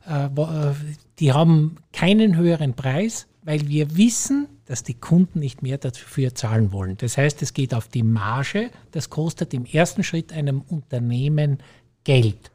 äh, 0.06 0.26
äh, 0.26 0.74
die 1.20 1.32
haben 1.32 1.78
keinen 1.94 2.36
höheren 2.36 2.74
Preis, 2.74 3.28
weil 3.44 3.70
wir 3.70 3.96
wissen, 3.96 4.48
dass 4.66 4.84
die 4.84 4.96
Kunden 4.96 5.40
nicht 5.40 5.62
mehr 5.64 5.78
dafür 5.78 6.36
zahlen 6.36 6.74
wollen. 6.74 6.98
Das 6.98 7.18
heißt, 7.18 7.42
es 7.42 7.54
geht 7.54 7.74
auf 7.74 7.88
die 7.88 8.04
Marge, 8.04 8.70
das 8.92 9.10
kostet 9.10 9.54
im 9.54 9.66
ersten 9.66 10.04
Schritt 10.04 10.34
einem 10.34 10.62
Unternehmen 10.62 11.60
Geld. 12.04 12.52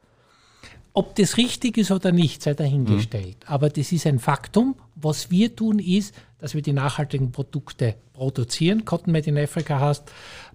Ob 0.92 1.16
das 1.16 1.38
richtig 1.38 1.78
ist 1.78 1.90
oder 1.90 2.12
nicht, 2.12 2.42
sei 2.42 2.54
dahingestellt. 2.54 3.38
Mhm. 3.40 3.52
Aber 3.52 3.70
das 3.70 3.90
ist 3.92 4.06
ein 4.06 4.20
Faktum. 4.20 4.76
Was 4.94 5.30
wir 5.30 5.56
tun, 5.56 5.80
ist, 5.80 6.14
dass 6.38 6.54
wir 6.54 6.62
die 6.62 6.72
nachhaltigen 6.72 7.32
Produkte 7.32 7.96
produzieren. 8.12 8.84
Cotton 8.84 9.12
Made 9.12 9.28
in 9.28 9.38
Africa 9.38 9.80
heißt, 9.80 10.04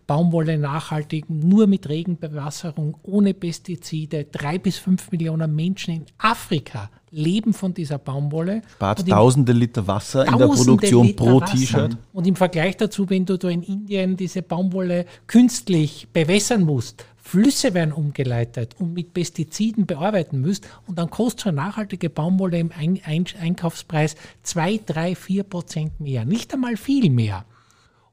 Baumwolle 0.10 0.58
nachhaltig, 0.58 1.30
nur 1.30 1.68
mit 1.68 1.88
Regenbewasserung, 1.88 2.98
ohne 3.04 3.36
Pestizide. 3.36 4.24
Drei 4.24 4.58
bis 4.58 4.80
fünf 4.80 5.12
Millionen 5.12 5.56
Menschen 5.56 5.94
in 5.94 6.06
Afrika 6.18 6.90
leben 7.12 7.54
von 7.54 7.76
dieser 7.76 8.00
Baumwolle. 8.00 8.64
Spart 8.74 9.08
tausende 9.08 9.52
Liter 9.52 9.86
Wasser 9.86 10.26
in 10.26 10.36
der 10.36 10.48
Produktion 10.48 11.06
Liter 11.06 11.24
pro 11.24 11.40
T-Shirt. 11.42 11.96
Und 12.12 12.26
im 12.26 12.36
Vergleich 12.36 12.76
dazu, 12.78 13.08
wenn 13.12 13.24
du 13.28 13.38
da 13.38 13.50
in 13.50 13.62
Indien 13.62 14.18
diese 14.18 14.42
Baumwolle 14.42 15.06
künstlich 15.28 16.08
bewässern 16.12 16.64
musst, 16.64 17.06
Flüsse 17.18 17.76
werden 17.76 17.94
umgeleitet 17.94 18.78
und 18.80 18.96
mit 18.96 19.14
Pestiziden 19.14 19.86
bearbeiten 19.86 20.42
müsst 20.42 20.68
und 20.88 20.98
dann 20.98 21.12
kostet 21.12 21.46
eine 21.46 21.58
nachhaltige 21.58 22.10
Baumwolle 22.10 22.58
im 22.58 22.72
Einkaufspreis 22.74 24.16
2, 24.42 24.82
3, 24.88 25.14
4 25.14 25.44
Prozent 25.44 26.00
mehr. 26.00 26.26
Nicht 26.26 26.52
einmal 26.52 26.78
viel 26.78 27.12
mehr. 27.12 27.46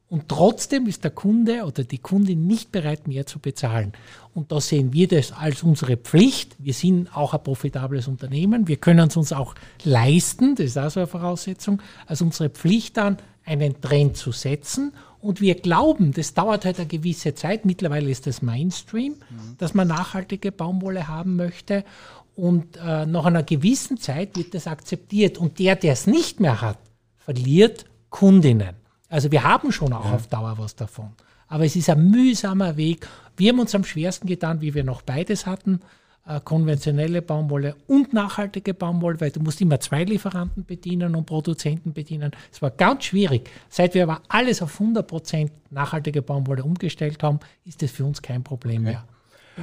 Und 0.09 0.29
trotzdem 0.29 0.87
ist 0.87 1.03
der 1.03 1.11
Kunde 1.11 1.65
oder 1.65 1.83
die 1.83 1.99
Kundin 1.99 2.47
nicht 2.47 2.71
bereit, 2.71 3.09
mehr 3.09 3.27
zu 3.27 3.41
bezahlen. 3.41 3.93
Und 4.35 4.53
da 4.53 4.61
sehen 4.61 4.93
wir 4.93 5.09
das 5.09 5.33
als 5.33 5.65
unsere 5.65 5.97
Pflicht. 5.97 6.55
Wir 6.59 6.75
sind 6.75 7.17
auch 7.17 7.35
ein 7.35 7.43
profitables 7.43 8.07
Unternehmen. 8.07 8.69
Wir 8.69 8.77
können 8.77 9.09
es 9.09 9.17
uns 9.17 9.33
auch 9.33 9.55
leisten, 9.83 10.55
das 10.55 10.67
ist 10.67 10.79
auch 10.79 10.91
so 10.91 11.01
eine 11.01 11.07
Voraussetzung, 11.09 11.83
als 12.07 12.23
unsere 12.23 12.51
Pflicht 12.51 12.99
an, 12.99 13.17
einen 13.45 13.81
Trend 13.81 14.17
zu 14.17 14.31
setzen. 14.31 14.93
Und 15.21 15.41
wir 15.41 15.57
glauben, 15.57 16.13
das 16.13 16.35
dauert 16.35 16.65
halt 16.65 16.79
eine 16.79 16.87
gewisse 16.87 17.35
Zeit. 17.35 17.65
Mittlerweile 17.65 18.09
ist 18.09 18.29
das 18.29 18.43
Mainstream, 18.43 19.15
mhm. 19.15 19.57
dass 19.59 19.75
man 19.75 19.89
nachhaltige 19.89 20.53
Baumwolle 20.53 21.09
haben 21.09 21.35
möchte. 21.35 21.85
Und 22.37 22.77
äh, 22.77 23.07
nach 23.07 23.25
einer 23.25 23.43
gewissen 23.43 23.97
Zeit 23.97 24.37
wird 24.37 24.55
das 24.55 24.69
akzeptiert. 24.69 25.37
Und 25.37 25.59
der, 25.59 25.75
der 25.75 25.95
es 25.95 26.07
nicht 26.07 26.39
mehr 26.39 26.61
hat, 26.61 26.79
verliert 27.17 27.87
Kundinnen. 28.11 28.86
Also 29.09 29.31
wir 29.31 29.45
haben 29.45 29.73
schon 29.73 29.93
auch 29.93 30.05
ja. 30.05 30.15
auf 30.15 30.27
Dauer 30.27 30.57
was 30.59 30.75
davon. 30.75 31.11
Aber 31.49 31.65
es 31.65 31.77
ist 31.77 31.89
ein 31.91 32.11
mühsamer 32.11 32.77
Weg. 32.77 33.09
Wir 33.37 33.53
haben 33.53 33.61
uns 33.61 33.75
am 33.75 33.85
schwersten 33.85 34.27
getan, 34.27 34.61
wie 34.61 34.75
wir 34.75 34.83
noch 34.83 35.03
beides 35.03 35.47
hatten, 35.47 35.81
äh, 36.27 36.41
konventionelle 36.41 37.23
Baumwolle 37.23 37.77
und 37.87 38.13
nachhaltige 38.13 38.75
Baumwolle, 38.75 39.21
weil 39.21 39.31
du 39.31 39.41
musst 39.41 39.61
immer 39.61 39.79
zwei 39.79 40.03
Lieferanten 40.03 40.65
bedienen 40.65 41.15
und 41.15 41.27
Produzenten 41.27 41.93
bedienen. 41.93 42.33
Es 42.51 42.61
war 42.63 42.71
ganz 42.71 43.05
schwierig. 43.05 43.49
Seit 43.69 43.95
wir 43.95 44.03
aber 44.03 44.23
alles 44.29 44.61
auf 44.61 44.81
100% 44.81 45.51
nachhaltige 45.71 46.23
Baumwolle 46.23 46.65
umgestellt 46.65 47.23
haben, 47.23 47.39
ist 47.65 47.83
das 47.83 47.93
für 47.93 48.05
uns 48.05 48.23
kein 48.23 48.43
Problem 48.43 48.83
okay. 48.83 48.93
mehr. 48.93 49.05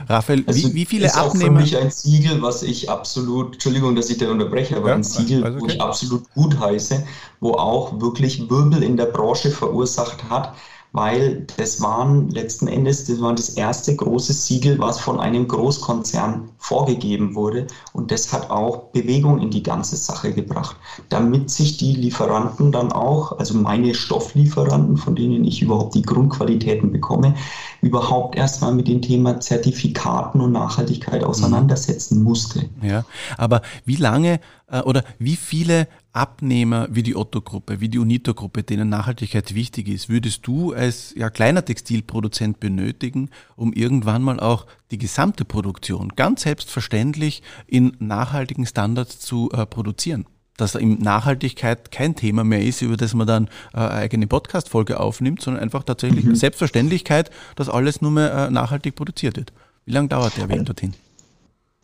Raphael, 0.08 0.44
also 0.48 0.70
wie, 0.70 0.74
wie, 0.74 0.86
viele 0.86 1.06
ist 1.06 1.16
Abnehmer? 1.16 1.46
Auch 1.46 1.56
für 1.56 1.62
mich 1.62 1.78
ein 1.78 1.92
Siegel, 1.92 2.42
was 2.42 2.64
ich 2.64 2.90
absolut, 2.90 3.54
Entschuldigung, 3.54 3.96
dass 3.96 4.10
ich 4.10 4.18
da 4.18 4.30
unterbreche, 4.30 4.76
aber 4.78 4.90
ja, 4.90 4.96
ein 4.96 5.04
Siegel, 5.04 5.44
also 5.44 5.58
okay. 5.58 5.66
wo 5.66 5.70
ich 5.74 5.82
absolut 5.82 6.34
gut 6.34 6.60
heiße, 6.60 7.06
wo 7.40 7.54
auch 7.54 8.00
wirklich 8.02 8.50
Wirbel 8.50 8.82
in 8.82 8.98
der 8.98 9.06
Branche 9.06 9.52
verursacht 9.52 10.24
hat, 10.30 10.56
weil 10.94 11.48
das 11.58 11.82
waren 11.82 12.30
letzten 12.30 12.68
Endes, 12.68 13.06
das 13.06 13.20
war 13.20 13.34
das 13.34 13.50
erste 13.50 13.96
große 13.96 14.32
Siegel, 14.32 14.78
was 14.78 15.00
von 15.00 15.20
einem 15.20 15.48
Großkonzern 15.48 16.52
vorgegeben 16.60 17.34
wurde. 17.34 17.66
Und 17.94 18.12
das 18.12 18.32
hat 18.32 18.52
auch 18.52 18.92
Bewegung 18.92 19.42
in 19.42 19.50
die 19.50 19.64
ganze 19.64 19.98
Sache 19.98 20.32
gebracht, 20.34 20.76
damit 21.10 21.50
sich 21.50 21.78
die 21.78 21.96
Lieferanten 21.96 22.72
dann 22.72 22.92
auch, 22.92 23.40
also 23.40 23.58
meine 23.58 23.96
Stofflieferanten, 23.96 24.98
von 24.98 25.16
denen 25.16 25.44
ich 25.46 25.64
überhaupt 25.64 25.96
die 25.96 26.04
Grundqualitäten 26.04 26.92
bekomme, 26.92 27.34
überhaupt 27.82 28.36
erstmal 28.38 28.74
mit 28.74 28.88
dem 28.88 29.02
Thema 29.02 29.40
Zertifikaten 29.40 30.40
und 30.42 30.52
Nachhaltigkeit 30.52 31.22
mhm. 31.22 31.28
auseinandersetzen 31.28 32.22
musste. 32.22 32.70
Ja, 32.84 33.04
aber 33.38 33.64
wie 33.84 33.96
lange 33.96 34.40
oder 34.86 35.04
wie 35.20 35.36
viele 35.36 35.88
Abnehmer 36.14 36.88
wie 36.92 37.04
die 37.04 37.16
Otto-Gruppe, 37.16 37.80
wie 37.80 37.90
die 37.90 38.00
Unito-Gruppe, 38.00 38.64
denen 38.64 38.90
Nachhaltigkeit 38.90 39.54
wichtig 39.56 39.88
ist, 39.88 40.10
würdest 40.10 40.46
du 40.48 40.74
als 40.74 41.14
ja, 41.16 41.30
kleiner 41.30 41.66
Textilproduzent 41.66 42.60
benötigen, 42.60 43.30
um 43.56 43.74
irgendwann 43.74 44.22
mal 44.22 44.40
auch 44.40 44.66
die 44.92 44.98
gesamte 44.98 45.46
Produktion 45.46 46.10
ganz 46.16 46.44
selbstverständlich 46.44 47.44
in 47.68 47.96
nachhaltigen 48.00 48.66
Standards 48.66 49.20
zu 49.20 49.50
äh, 49.52 49.66
produzieren? 49.66 50.26
dass 50.58 50.76
im 50.76 51.00
Nachhaltigkeit 51.00 51.92
kein 51.92 52.16
Thema 52.16 52.44
mehr 52.44 52.62
ist, 52.62 52.82
über 52.82 52.96
das 52.96 53.14
man 53.14 53.28
dann 53.28 53.48
äh, 53.74 53.78
eine 53.78 53.92
eigene 53.92 54.28
Podcast-Folge 54.28 55.00
aufnimmt, 55.00 55.42
sondern 55.42 55.64
einfach 55.64 55.84
tatsächlich 55.84 56.26
mhm. 56.26 56.36
Selbstverständlichkeit, 56.36 57.32
dass 57.56 57.70
alles 57.70 58.02
nur 58.02 58.12
mehr 58.12 58.32
äh, 58.34 58.52
nachhaltig 58.52 58.96
produziert 58.96 59.38
wird. 59.38 59.52
Wie 59.86 59.92
lange 59.92 60.10
dauert 60.10 60.38
der 60.38 60.50
Weg 60.50 60.66
dorthin? 60.66 60.94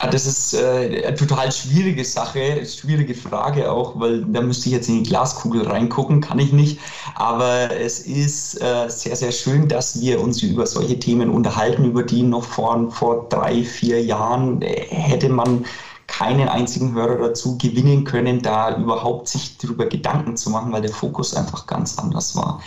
Ah, 0.01 0.07
das 0.07 0.25
ist 0.25 0.53
äh, 0.53 1.03
eine 1.07 1.15
total 1.15 1.51
schwierige 1.51 2.05
Sache, 2.05 2.65
schwierige 2.65 3.13
Frage 3.13 3.69
auch, 3.69 3.99
weil 3.99 4.23
da 4.23 4.39
müsste 4.39 4.69
ich 4.69 4.75
jetzt 4.75 4.87
in 4.87 5.03
die 5.03 5.09
Glaskugel 5.09 5.67
reingucken, 5.67 6.21
kann 6.21 6.39
ich 6.39 6.53
nicht. 6.53 6.79
Aber 7.15 7.69
es 7.71 7.99
ist 7.99 8.61
äh, 8.61 8.87
sehr, 8.87 9.17
sehr 9.17 9.33
schön, 9.33 9.67
dass 9.67 9.99
wir 9.99 10.21
uns 10.21 10.41
über 10.41 10.65
solche 10.65 10.97
Themen 10.99 11.29
unterhalten, 11.29 11.83
über 11.83 12.03
die 12.03 12.21
noch 12.23 12.45
vor, 12.45 12.89
vor 12.91 13.27
drei, 13.27 13.61
vier 13.65 14.01
Jahren 14.01 14.61
äh, 14.61 14.85
hätte 14.89 15.27
man 15.27 15.65
keinen 16.07 16.47
einzigen 16.47 16.93
Hörer 16.93 17.17
dazu 17.17 17.57
gewinnen 17.57 18.05
können, 18.05 18.41
da 18.41 18.77
überhaupt 18.77 19.27
sich 19.27 19.57
darüber 19.57 19.85
Gedanken 19.85 20.37
zu 20.37 20.49
machen, 20.49 20.71
weil 20.71 20.81
der 20.81 20.91
Fokus 20.91 21.33
einfach 21.35 21.67
ganz 21.67 21.99
anders 21.99 22.35
war. 22.37 22.61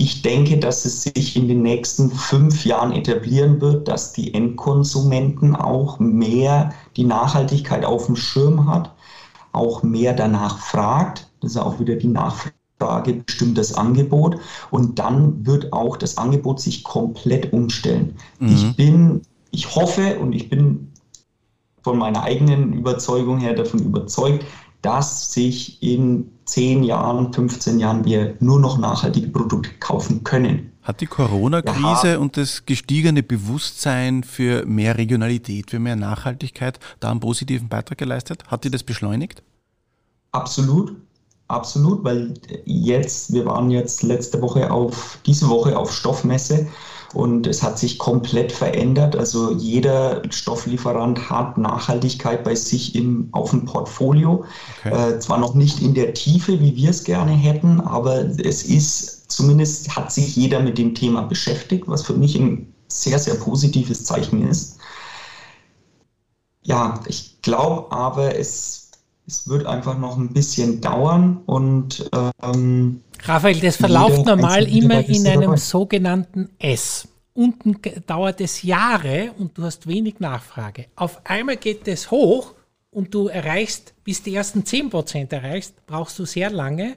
Ich 0.00 0.22
denke, 0.22 0.58
dass 0.58 0.84
es 0.84 1.02
sich 1.02 1.34
in 1.34 1.48
den 1.48 1.62
nächsten 1.62 2.12
fünf 2.12 2.64
Jahren 2.64 2.92
etablieren 2.92 3.60
wird, 3.60 3.88
dass 3.88 4.12
die 4.12 4.32
Endkonsumenten 4.32 5.56
auch 5.56 5.98
mehr 5.98 6.70
die 6.96 7.02
Nachhaltigkeit 7.02 7.84
auf 7.84 8.06
dem 8.06 8.14
Schirm 8.14 8.72
hat, 8.72 8.94
auch 9.50 9.82
mehr 9.82 10.14
danach 10.14 10.60
fragt. 10.60 11.28
Das 11.40 11.50
ist 11.50 11.56
auch 11.56 11.80
wieder 11.80 11.96
die 11.96 12.06
Nachfrage 12.06 13.14
bestimmt 13.26 13.58
das 13.58 13.74
Angebot. 13.74 14.38
Und 14.70 15.00
dann 15.00 15.44
wird 15.44 15.72
auch 15.72 15.96
das 15.96 16.16
Angebot 16.16 16.60
sich 16.60 16.84
komplett 16.84 17.52
umstellen. 17.52 18.14
Mhm. 18.38 18.48
Ich 18.54 18.76
bin, 18.76 19.22
ich 19.50 19.74
hoffe 19.74 20.20
und 20.20 20.32
ich 20.32 20.48
bin 20.48 20.92
von 21.82 21.98
meiner 21.98 22.22
eigenen 22.22 22.72
Überzeugung 22.72 23.38
her 23.38 23.54
davon 23.54 23.80
überzeugt, 23.80 24.44
dass 24.88 25.34
sich 25.34 25.82
in 25.82 26.30
10 26.46 26.82
Jahren, 26.82 27.30
15 27.30 27.78
Jahren 27.78 28.06
wir 28.06 28.36
nur 28.40 28.58
noch 28.58 28.78
nachhaltige 28.78 29.28
Produkte 29.28 29.68
kaufen 29.80 30.24
können. 30.24 30.72
Hat 30.80 31.02
die 31.02 31.06
Corona-Krise 31.06 32.12
ja. 32.12 32.18
und 32.18 32.38
das 32.38 32.64
gestiegene 32.64 33.22
Bewusstsein 33.22 34.24
für 34.24 34.64
mehr 34.64 34.96
Regionalität, 34.96 35.70
für 35.70 35.78
mehr 35.78 35.94
Nachhaltigkeit 35.94 36.80
da 37.00 37.10
einen 37.10 37.20
positiven 37.20 37.68
Beitrag 37.68 37.98
geleistet? 37.98 38.44
Hat 38.46 38.64
die 38.64 38.70
das 38.70 38.82
beschleunigt? 38.82 39.42
Absolut, 40.32 40.96
absolut, 41.48 42.02
weil 42.02 42.32
jetzt, 42.64 43.30
wir 43.34 43.44
waren 43.44 43.70
jetzt 43.70 44.02
letzte 44.02 44.40
Woche 44.40 44.70
auf, 44.70 45.18
diese 45.26 45.50
Woche 45.50 45.76
auf 45.76 45.92
Stoffmesse 45.92 46.66
und 47.18 47.48
es 47.48 47.64
hat 47.64 47.80
sich 47.80 47.98
komplett 47.98 48.52
verändert. 48.52 49.16
Also 49.16 49.50
jeder 49.50 50.22
Stofflieferant 50.30 51.28
hat 51.28 51.58
Nachhaltigkeit 51.58 52.44
bei 52.44 52.54
sich 52.54 52.94
im, 52.94 53.28
auf 53.32 53.50
dem 53.50 53.64
Portfolio. 53.64 54.44
Okay. 54.84 55.14
Äh, 55.14 55.18
zwar 55.18 55.38
noch 55.38 55.54
nicht 55.54 55.82
in 55.82 55.94
der 55.94 56.14
Tiefe, 56.14 56.60
wie 56.60 56.76
wir 56.76 56.90
es 56.90 57.02
gerne 57.02 57.32
hätten, 57.32 57.80
aber 57.80 58.20
es 58.20 58.62
ist 58.62 59.28
zumindest 59.32 59.96
hat 59.96 60.12
sich 60.12 60.36
jeder 60.36 60.60
mit 60.60 60.78
dem 60.78 60.94
Thema 60.94 61.22
beschäftigt, 61.22 61.88
was 61.88 62.04
für 62.04 62.14
mich 62.14 62.36
ein 62.36 62.72
sehr, 62.86 63.18
sehr 63.18 63.34
positives 63.34 64.04
Zeichen 64.04 64.48
ist. 64.48 64.78
Ja, 66.62 67.00
ich 67.08 67.42
glaube 67.42 67.90
aber, 67.90 68.38
es, 68.38 68.92
es 69.26 69.48
wird 69.48 69.66
einfach 69.66 69.98
noch 69.98 70.16
ein 70.16 70.32
bisschen 70.32 70.80
dauern 70.80 71.38
und 71.46 72.08
ähm, 72.44 73.00
Raphael, 73.24 73.60
das 73.60 73.76
verläuft 73.76 74.26
normal 74.26 74.66
immer 74.68 75.04
in 75.06 75.26
einem 75.26 75.42
dabei. 75.42 75.56
sogenannten 75.56 76.50
S. 76.58 77.08
Unten 77.34 77.76
dauert 78.06 78.40
es 78.40 78.62
Jahre 78.62 79.32
und 79.38 79.56
du 79.56 79.62
hast 79.62 79.86
wenig 79.86 80.18
Nachfrage. 80.18 80.86
Auf 80.96 81.20
einmal 81.24 81.56
geht 81.56 81.86
es 81.86 82.10
hoch 82.10 82.54
und 82.90 83.14
du 83.14 83.28
erreichst, 83.28 83.94
bis 84.02 84.22
die 84.22 84.34
ersten 84.34 84.62
10% 84.62 85.32
erreichst, 85.32 85.86
brauchst 85.86 86.18
du 86.18 86.24
sehr 86.24 86.50
lange. 86.50 86.96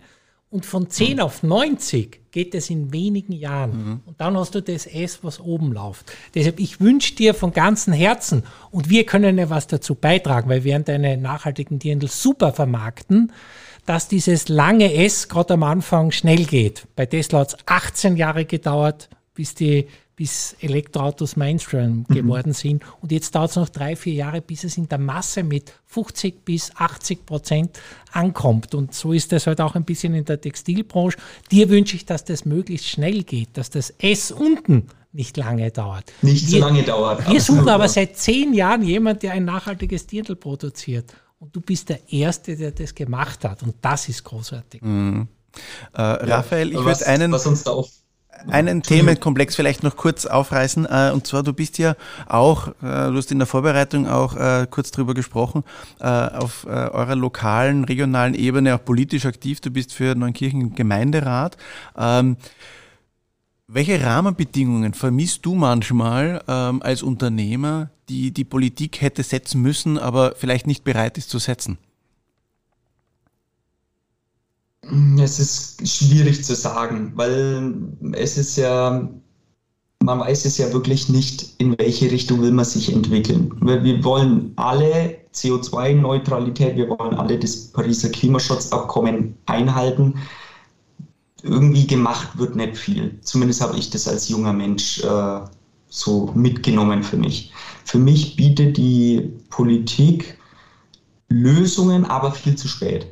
Und 0.49 0.65
von 0.65 0.89
10 0.89 1.13
mhm. 1.13 1.19
auf 1.21 1.43
90 1.43 2.31
geht 2.31 2.53
es 2.55 2.69
in 2.69 2.91
wenigen 2.91 3.31
Jahren. 3.31 3.71
Mhm. 3.71 3.99
Und 4.05 4.19
dann 4.19 4.35
hast 4.35 4.53
du 4.53 4.61
das 4.61 4.85
S, 4.85 5.19
was 5.21 5.39
oben 5.39 5.71
läuft. 5.71 6.11
Deshalb, 6.35 6.59
ich 6.59 6.81
wünsche 6.81 7.15
dir 7.15 7.33
von 7.33 7.53
ganzem 7.53 7.93
Herzen, 7.93 8.43
und 8.69 8.89
wir 8.89 9.05
können 9.05 9.37
ja 9.37 9.49
was 9.49 9.67
dazu 9.67 9.95
beitragen, 9.95 10.49
weil 10.49 10.65
wir 10.65 10.71
werden 10.73 10.83
deine 10.83 11.15
nachhaltigen 11.15 11.79
Dirndl 11.79 12.09
super 12.09 12.51
vermarkten, 12.51 13.31
dass 13.85 14.07
dieses 14.07 14.49
lange 14.49 14.93
S 14.93 15.27
gerade 15.27 15.55
am 15.55 15.63
Anfang 15.63 16.11
schnell 16.11 16.45
geht. 16.45 16.87
Bei 16.95 17.05
Tesla 17.05 17.39
hat 17.39 17.49
es 17.49 17.57
18 17.65 18.15
Jahre 18.15 18.45
gedauert, 18.45 19.09
bis 19.33 19.55
die 19.55 19.87
bis 20.21 20.55
Elektroautos 20.59 21.35
Mainstream 21.35 22.05
mhm. 22.07 22.13
geworden 22.13 22.53
sind. 22.53 22.83
Und 23.01 23.11
jetzt 23.11 23.33
dauert 23.33 23.49
es 23.49 23.55
noch 23.55 23.69
drei, 23.69 23.95
vier 23.95 24.13
Jahre, 24.13 24.39
bis 24.39 24.63
es 24.63 24.77
in 24.77 24.87
der 24.87 24.99
Masse 24.99 25.41
mit 25.41 25.73
50 25.87 26.45
bis 26.45 26.75
80 26.75 27.25
Prozent 27.25 27.79
ankommt. 28.11 28.75
Und 28.75 28.93
so 28.93 29.13
ist 29.13 29.31
das 29.31 29.47
halt 29.47 29.59
auch 29.61 29.73
ein 29.73 29.83
bisschen 29.83 30.13
in 30.13 30.25
der 30.25 30.39
Textilbranche. 30.39 31.17
Dir 31.49 31.69
wünsche 31.69 31.95
ich, 31.95 32.05
dass 32.05 32.23
das 32.23 32.45
möglichst 32.45 32.87
schnell 32.87 33.23
geht, 33.23 33.57
dass 33.57 33.71
das 33.71 33.89
S 33.97 34.31
unten 34.31 34.89
nicht 35.11 35.37
lange 35.37 35.71
dauert. 35.71 36.13
Nicht 36.21 36.51
wir, 36.51 36.59
so 36.59 36.67
lange 36.67 36.83
dauert. 36.83 37.27
Wir 37.27 37.41
suchen 37.41 37.67
aber 37.67 37.87
seit 37.87 38.15
zehn 38.15 38.53
Jahren 38.53 38.83
jemanden, 38.83 39.21
der 39.21 39.31
ein 39.31 39.45
nachhaltiges 39.45 40.05
Dirndl 40.05 40.35
produziert. 40.35 41.13
Und 41.41 41.55
du 41.55 41.59
bist 41.59 41.89
der 41.89 41.99
Erste, 42.13 42.55
der 42.55 42.69
das 42.69 42.93
gemacht 42.93 43.43
hat. 43.45 43.63
Und 43.63 43.73
das 43.81 44.07
ist 44.07 44.23
großartig. 44.23 44.79
Mhm. 44.83 45.27
Äh, 45.93 46.01
Raphael, 46.01 46.71
ich 46.71 46.77
würde 46.77 47.07
einen, 47.07 47.35
einen 48.47 48.83
Themenkomplex 48.83 49.55
vielleicht 49.55 49.81
noch 49.81 49.97
kurz 49.97 50.27
aufreißen. 50.27 50.85
Äh, 50.85 51.09
und 51.11 51.25
zwar, 51.25 51.41
du 51.41 51.51
bist 51.51 51.79
ja 51.79 51.95
auch, 52.29 52.67
äh, 52.67 52.71
du 52.81 53.15
hast 53.15 53.31
in 53.31 53.39
der 53.39 53.47
Vorbereitung 53.47 54.07
auch 54.07 54.35
äh, 54.35 54.67
kurz 54.69 54.91
drüber 54.91 55.15
gesprochen, 55.15 55.63
äh, 55.99 56.05
auf 56.05 56.67
äh, 56.67 56.69
eurer 56.69 57.15
lokalen, 57.15 57.85
regionalen 57.85 58.35
Ebene 58.35 58.75
auch 58.75 58.85
politisch 58.85 59.25
aktiv. 59.25 59.61
Du 59.61 59.71
bist 59.71 59.95
für 59.95 60.13
Neunkirchen 60.13 60.75
Gemeinderat. 60.75 61.57
Ähm, 61.97 62.37
welche 63.73 64.03
Rahmenbedingungen 64.03 64.93
vermisst 64.93 65.45
du 65.45 65.55
manchmal 65.55 66.43
ähm, 66.47 66.81
als 66.81 67.03
Unternehmer, 67.03 67.89
die 68.09 68.31
die 68.31 68.43
Politik 68.43 69.01
hätte 69.01 69.23
setzen 69.23 69.61
müssen, 69.61 69.97
aber 69.97 70.33
vielleicht 70.35 70.67
nicht 70.67 70.83
bereit 70.83 71.17
ist 71.17 71.29
zu 71.29 71.39
setzen? 71.39 71.77
Es 75.21 75.39
ist 75.39 75.87
schwierig 75.87 76.43
zu 76.43 76.53
sagen, 76.53 77.13
weil 77.15 77.73
es 78.13 78.37
ist 78.37 78.57
ja, 78.57 79.07
man 80.03 80.19
weiß 80.19 80.45
es 80.45 80.57
ja 80.57 80.73
wirklich 80.73 81.07
nicht, 81.07 81.55
in 81.59 81.77
welche 81.79 82.11
Richtung 82.11 82.41
will 82.41 82.51
man 82.51 82.65
sich 82.65 82.91
entwickeln. 82.91 83.53
Wir 83.61 84.03
wollen 84.03 84.51
alle 84.57 85.17
CO2-Neutralität, 85.33 86.75
wir 86.75 86.89
wollen 86.89 87.15
alle 87.15 87.39
das 87.39 87.71
Pariser 87.71 88.09
Klimaschutzabkommen 88.09 89.37
einhalten 89.45 90.15
irgendwie 91.43 91.87
gemacht 91.87 92.37
wird 92.37 92.55
nicht 92.55 92.77
viel. 92.77 93.19
Zumindest 93.21 93.61
habe 93.61 93.77
ich 93.77 93.89
das 93.89 94.07
als 94.07 94.29
junger 94.29 94.53
Mensch 94.53 95.03
äh, 95.03 95.39
so 95.89 96.31
mitgenommen 96.35 97.03
für 97.03 97.17
mich. 97.17 97.51
Für 97.85 97.97
mich 97.97 98.35
bietet 98.35 98.77
die 98.77 99.33
Politik 99.49 100.37
Lösungen, 101.29 102.05
aber 102.05 102.31
viel 102.31 102.55
zu 102.55 102.67
spät. 102.67 103.07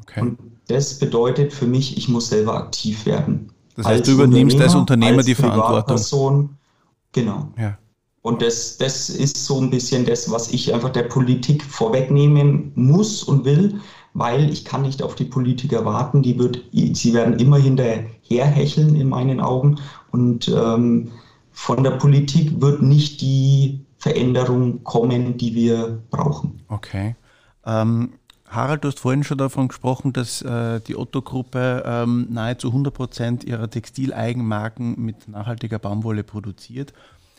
Okay. 0.00 0.20
Und 0.20 0.38
das 0.68 0.98
bedeutet 0.98 1.52
für 1.52 1.66
mich, 1.66 1.96
ich 1.96 2.08
muss 2.08 2.28
selber 2.28 2.54
aktiv 2.54 3.04
werden. 3.06 3.50
Das 3.76 3.86
heißt, 3.86 3.98
als 4.00 4.08
du 4.08 4.12
übernimmst 4.12 4.60
als 4.60 4.74
Unternehmer 4.74 5.18
als 5.18 5.26
die 5.26 5.34
Verantwortung. 5.34 6.50
Genau. 7.12 7.52
Ja. 7.58 7.78
Und 8.22 8.40
das, 8.40 8.78
das 8.78 9.10
ist 9.10 9.44
so 9.44 9.60
ein 9.60 9.70
bisschen 9.70 10.06
das, 10.06 10.30
was 10.30 10.50
ich 10.50 10.72
einfach 10.72 10.90
der 10.90 11.02
Politik 11.02 11.62
vorwegnehmen 11.62 12.72
muss 12.74 13.22
und 13.22 13.44
will, 13.44 13.80
weil 14.14 14.48
ich 14.48 14.64
kann 14.64 14.82
nicht 14.82 15.02
auf 15.02 15.16
die 15.16 15.24
Politiker 15.24 15.84
warten. 15.84 16.22
Die 16.22 16.38
wird, 16.38 16.62
sie 16.72 17.12
werden 17.12 17.38
immer 17.38 17.58
hinterherhecheln 17.58 18.94
in 18.94 19.08
meinen 19.08 19.40
Augen. 19.40 19.80
Und 20.12 20.48
ähm, 20.48 21.10
von 21.50 21.82
der 21.82 21.92
Politik 21.92 22.60
wird 22.60 22.80
nicht 22.80 23.20
die 23.20 23.84
Veränderung 23.98 24.84
kommen, 24.84 25.36
die 25.36 25.54
wir 25.54 26.00
brauchen. 26.10 26.62
Okay. 26.68 27.16
Ähm, 27.66 28.14
Harald, 28.46 28.84
du 28.84 28.88
hast 28.88 29.00
vorhin 29.00 29.24
schon 29.24 29.38
davon 29.38 29.68
gesprochen, 29.68 30.12
dass 30.12 30.42
äh, 30.42 30.80
die 30.80 30.96
Otto-Gruppe 30.96 31.82
ähm, 31.84 32.28
nahezu 32.30 32.68
100 32.68 32.94
Prozent 32.94 33.44
ihrer 33.44 33.68
Textileigenmarken 33.68 35.00
mit 35.00 35.26
nachhaltiger 35.26 35.80
Baumwolle 35.80 36.22
produziert. 36.22 36.92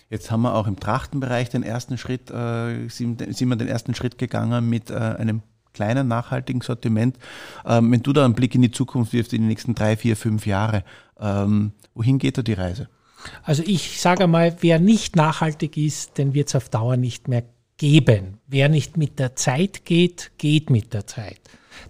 Jetzt 0.10 0.30
haben 0.30 0.42
wir 0.42 0.56
auch 0.56 0.68
im 0.68 0.80
Trachtenbereich 0.80 1.50
den 1.50 1.64
ersten 1.64 1.98
Schritt, 1.98 2.32
äh, 2.32 2.90
sind, 2.90 3.24
sind 3.34 3.48
wir 3.48 3.56
den 3.56 3.70
ersten 3.70 3.96
Schritt 3.96 4.18
gegangen 4.18 4.68
mit 4.68 4.90
äh, 4.90 4.96
einem 4.96 5.42
kleinen 5.76 6.08
nachhaltigen 6.08 6.62
Sortiment. 6.62 7.18
Ähm, 7.66 7.92
wenn 7.92 8.02
du 8.02 8.14
da 8.14 8.26
einen 8.26 8.34
Blick 8.34 8.56
in 8.56 8.64
die 8.64 8.72
Zukunft 8.72 9.14
wirfst, 9.14 9.34
in 9.34 9.42
die 9.42 9.48
nächsten 9.48 9.76
drei, 9.76 9.96
vier, 9.96 10.18
fünf 10.18 10.48
Jahre, 10.48 10.84
ähm, 11.20 11.74
wohin 11.94 12.18
geht 12.18 12.38
da 12.38 12.42
die 12.42 12.54
Reise? 12.54 12.90
Also 13.44 13.64
ich 13.66 14.00
sage 14.02 14.28
mal, 14.28 14.56
wer 14.62 14.80
nicht 14.80 15.16
nachhaltig 15.16 15.78
ist, 15.78 16.18
den 16.18 16.34
wird 16.34 16.50
es 16.50 16.56
auf 16.56 16.70
Dauer 16.70 16.98
nicht 16.98 17.28
mehr 17.28 17.44
geben. 17.78 18.40
Wer 18.48 18.70
nicht 18.70 18.98
mit 18.98 19.20
der 19.20 19.36
Zeit 19.36 19.86
geht, 19.86 20.32
geht 20.38 20.70
mit 20.70 20.94
der 20.94 21.08
Zeit. 21.08 21.40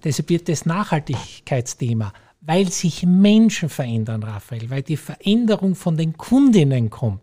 Deshalb 0.04 0.30
wird 0.30 0.50
das 0.50 0.66
Nachhaltigkeitsthema, 0.66 2.12
weil 2.42 2.72
sich 2.72 3.06
Menschen 3.06 3.70
verändern, 3.70 4.24
Raphael, 4.24 4.70
weil 4.70 4.82
die 4.82 4.98
Veränderung 4.98 5.76
von 5.76 5.98
den 5.98 6.18
Kundinnen 6.18 6.90
kommt. 6.90 7.22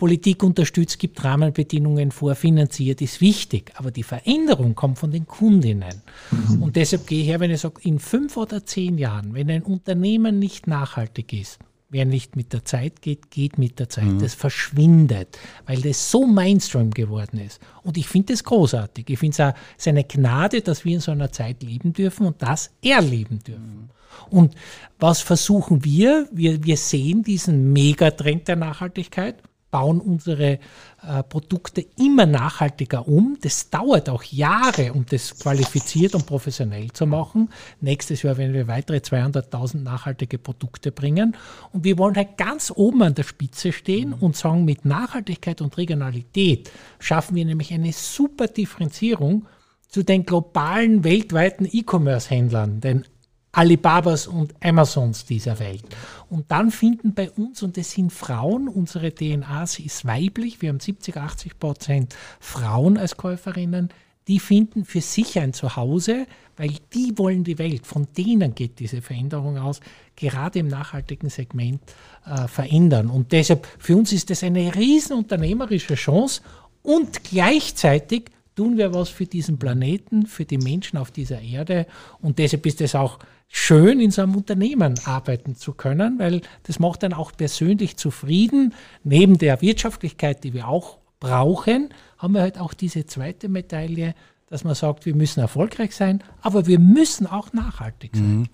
Politik 0.00 0.42
unterstützt, 0.42 0.98
gibt 0.98 1.22
Rahmenbedingungen 1.22 2.10
vor, 2.10 2.34
finanziert, 2.34 3.02
ist 3.02 3.20
wichtig. 3.20 3.70
Aber 3.74 3.90
die 3.90 4.02
Veränderung 4.02 4.74
kommt 4.74 4.98
von 4.98 5.10
den 5.10 5.26
Kundinnen. 5.26 6.02
Mhm. 6.30 6.62
Und 6.62 6.76
deshalb 6.76 7.06
gehe 7.06 7.20
ich 7.20 7.28
her, 7.28 7.38
wenn 7.38 7.50
ich 7.50 7.60
sage, 7.60 7.82
in 7.82 7.98
fünf 7.98 8.38
oder 8.38 8.64
zehn 8.64 8.96
Jahren, 8.96 9.34
wenn 9.34 9.50
ein 9.50 9.62
Unternehmen 9.62 10.38
nicht 10.38 10.66
nachhaltig 10.66 11.34
ist, 11.34 11.58
Wer 11.92 12.04
nicht 12.04 12.36
mit 12.36 12.52
der 12.52 12.64
Zeit 12.64 13.02
geht, 13.02 13.32
geht 13.32 13.58
mit 13.58 13.80
der 13.80 13.88
Zeit. 13.88 14.04
Mhm. 14.04 14.20
Das 14.20 14.34
verschwindet, 14.34 15.36
weil 15.66 15.80
das 15.80 16.08
so 16.08 16.24
Mainstream 16.24 16.92
geworden 16.92 17.40
ist. 17.40 17.60
Und 17.82 17.98
ich 17.98 18.06
finde 18.06 18.32
das 18.32 18.44
großartig. 18.44 19.10
Ich 19.10 19.18
finde 19.18 19.54
es 19.76 19.88
eine 19.88 20.04
Gnade, 20.04 20.60
dass 20.60 20.84
wir 20.84 20.94
in 20.94 21.00
so 21.00 21.10
einer 21.10 21.32
Zeit 21.32 21.64
leben 21.64 21.92
dürfen 21.92 22.26
und 22.26 22.40
das 22.42 22.70
erleben 22.80 23.40
dürfen. 23.40 23.90
Mhm. 24.30 24.38
Und 24.38 24.54
was 25.00 25.20
versuchen 25.20 25.84
wir? 25.84 26.28
wir? 26.30 26.62
Wir 26.64 26.76
sehen 26.76 27.24
diesen 27.24 27.72
Megatrend 27.72 28.46
der 28.46 28.54
Nachhaltigkeit 28.54 29.42
bauen 29.70 30.00
unsere 30.00 30.58
äh, 31.02 31.22
Produkte 31.28 31.84
immer 31.96 32.26
nachhaltiger 32.26 33.06
um. 33.06 33.38
Das 33.40 33.70
dauert 33.70 34.08
auch 34.08 34.22
Jahre, 34.24 34.92
um 34.92 35.06
das 35.06 35.38
qualifiziert 35.38 36.14
und 36.14 36.26
professionell 36.26 36.90
zu 36.92 37.06
machen. 37.06 37.50
Nächstes 37.80 38.22
Jahr 38.22 38.36
werden 38.36 38.52
wir 38.52 38.68
weitere 38.68 38.98
200.000 38.98 39.82
nachhaltige 39.82 40.38
Produkte 40.38 40.92
bringen. 40.92 41.36
Und 41.72 41.84
wir 41.84 41.98
wollen 41.98 42.16
halt 42.16 42.36
ganz 42.36 42.72
oben 42.74 43.02
an 43.02 43.14
der 43.14 43.22
Spitze 43.22 43.72
stehen 43.72 44.12
und 44.12 44.36
sagen, 44.36 44.64
mit 44.64 44.84
Nachhaltigkeit 44.84 45.60
und 45.60 45.76
Regionalität 45.76 46.70
schaffen 46.98 47.36
wir 47.36 47.44
nämlich 47.44 47.72
eine 47.72 47.92
super 47.92 48.48
Differenzierung 48.48 49.46
zu 49.88 50.02
den 50.02 50.24
globalen, 50.24 51.02
weltweiten 51.04 51.68
E-Commerce-Händlern. 51.70 52.80
Denn 52.80 53.04
Alibabas 53.52 54.26
und 54.26 54.54
Amazons 54.62 55.24
dieser 55.24 55.58
Welt. 55.58 55.84
Und 56.28 56.50
dann 56.50 56.70
finden 56.70 57.14
bei 57.14 57.30
uns, 57.30 57.62
und 57.62 57.76
das 57.76 57.90
sind 57.92 58.12
Frauen, 58.12 58.68
unsere 58.68 59.12
DNA 59.12 59.66
sie 59.66 59.86
ist 59.86 60.04
weiblich, 60.04 60.62
wir 60.62 60.68
haben 60.68 60.80
70, 60.80 61.16
80 61.16 61.58
Prozent 61.58 62.16
Frauen 62.38 62.96
als 62.96 63.16
Käuferinnen, 63.16 63.90
die 64.28 64.38
finden 64.38 64.84
für 64.84 65.00
sich 65.00 65.38
ein 65.40 65.52
Zuhause, 65.52 66.26
weil 66.56 66.74
die 66.94 67.18
wollen 67.18 67.42
die 67.42 67.58
Welt, 67.58 67.86
von 67.86 68.06
denen 68.16 68.54
geht 68.54 68.78
diese 68.78 69.02
Veränderung 69.02 69.58
aus, 69.58 69.80
gerade 70.14 70.60
im 70.60 70.68
nachhaltigen 70.68 71.30
Segment 71.30 71.80
äh, 72.26 72.46
verändern. 72.46 73.08
Und 73.08 73.32
deshalb, 73.32 73.66
für 73.78 73.96
uns 73.96 74.12
ist 74.12 74.30
das 74.30 74.44
eine 74.44 74.72
riesen 74.76 75.16
unternehmerische 75.16 75.96
Chance 75.96 76.42
und 76.82 77.24
gleichzeitig 77.24 78.30
tun 78.54 78.76
wir 78.76 78.92
was 78.92 79.08
für 79.08 79.26
diesen 79.26 79.58
Planeten, 79.58 80.26
für 80.26 80.44
die 80.44 80.58
Menschen 80.58 80.98
auf 80.98 81.10
dieser 81.10 81.40
Erde. 81.40 81.86
Und 82.20 82.38
deshalb 82.38 82.66
ist 82.66 82.80
es 82.82 82.94
auch 82.94 83.18
schön, 83.52 84.00
in 84.00 84.12
so 84.12 84.22
einem 84.22 84.36
Unternehmen 84.36 84.94
arbeiten 85.04 85.56
zu 85.56 85.74
können, 85.74 86.18
weil 86.20 86.40
das 86.62 86.78
macht 86.78 87.02
dann 87.02 87.12
auch 87.12 87.32
persönlich 87.36 87.96
zufrieden. 87.96 88.74
Neben 89.02 89.38
der 89.38 89.60
Wirtschaftlichkeit, 89.60 90.44
die 90.44 90.54
wir 90.54 90.68
auch 90.68 90.98
brauchen, 91.18 91.92
haben 92.16 92.34
wir 92.34 92.42
halt 92.42 92.58
auch 92.58 92.72
diese 92.72 93.06
zweite 93.06 93.48
Medaille, 93.48 94.14
dass 94.48 94.62
man 94.62 94.74
sagt, 94.74 95.04
wir 95.04 95.16
müssen 95.16 95.40
erfolgreich 95.40 95.94
sein, 95.94 96.22
aber 96.40 96.66
wir 96.66 96.78
müssen 96.78 97.26
auch 97.26 97.52
nachhaltig 97.52 98.12
sein. 98.14 98.38
Mhm. 98.38 98.48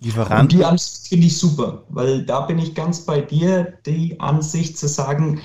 Lieferanten. 0.00 0.40
Und 0.40 0.52
die 0.52 0.64
Ansicht 0.64 1.08
finde 1.08 1.26
ich 1.26 1.36
super, 1.36 1.82
weil 1.88 2.24
da 2.24 2.42
bin 2.42 2.60
ich 2.60 2.76
ganz 2.76 3.00
bei 3.00 3.20
dir, 3.20 3.74
die 3.84 4.20
Ansicht 4.20 4.78
zu 4.78 4.86
sagen, 4.86 5.40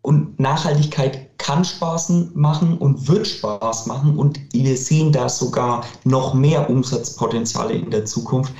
und 0.00 0.40
Nachhaltigkeit 0.40 1.27
kann 1.38 1.64
Spaß 1.64 2.12
machen 2.34 2.76
und 2.78 3.08
wird 3.08 3.26
Spaß 3.26 3.86
machen 3.86 4.18
und 4.18 4.38
wir 4.52 4.76
sehen 4.76 5.12
da 5.12 5.28
sogar 5.28 5.84
noch 6.04 6.34
mehr 6.34 6.68
Umsatzpotenziale 6.68 7.74
in 7.74 7.90
der 7.90 8.04
Zukunft. 8.04 8.52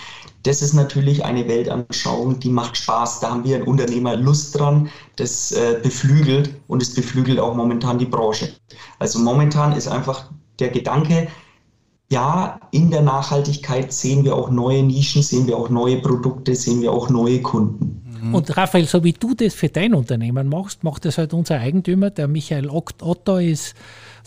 Das 0.45 0.62
ist 0.62 0.73
natürlich 0.73 1.25
eine 1.25 1.47
Weltanschauung, 1.49 2.38
die 2.38 2.49
macht 2.49 2.77
Spaß. 2.77 3.21
Da 3.21 3.31
haben 3.31 3.45
wir 3.45 3.57
ein 3.57 3.64
Unternehmer 3.64 4.17
Lust 4.17 4.59
dran, 4.59 4.88
das 5.17 5.53
äh, 5.53 5.81
beflügelt 5.83 6.55
und 6.69 6.81
es 6.81 6.95
beflügelt 6.95 7.41
auch 7.41 7.55
momentan 7.55 7.99
die 7.99 8.07
Branche. 8.07 8.55
Also 9.01 9.19
momentan 9.19 9.73
ist 9.73 9.88
einfach 9.88 10.31
der 10.61 10.71
Gedanke, 10.71 11.29
ja, 12.11 12.59
in 12.71 12.91
der 12.91 13.03
Nachhaltigkeit 13.03 13.93
sehen 13.93 14.25
wir 14.25 14.35
auch 14.35 14.51
neue 14.51 14.83
Nischen, 14.83 15.23
sehen 15.23 15.47
wir 15.47 15.59
auch 15.59 15.69
neue 15.69 16.01
Produkte, 16.01 16.55
sehen 16.55 16.81
wir 16.81 16.93
auch 16.93 17.11
neue 17.11 17.43
Kunden. 17.43 17.98
Mhm. 18.21 18.35
Und 18.35 18.57
Raphael, 18.57 18.87
so 18.87 19.03
wie 19.05 19.13
du 19.13 19.35
das 19.35 19.55
für 19.55 19.69
dein 19.69 19.95
Unternehmen 19.95 20.49
machst, 20.49 20.85
macht 20.85 21.05
das 21.05 21.19
halt 21.19 21.33
unser 21.33 21.59
Eigentümer, 21.61 22.11
der 22.11 22.29
Michael 22.29 22.69
Otto 22.71 23.39
ist 23.39 23.75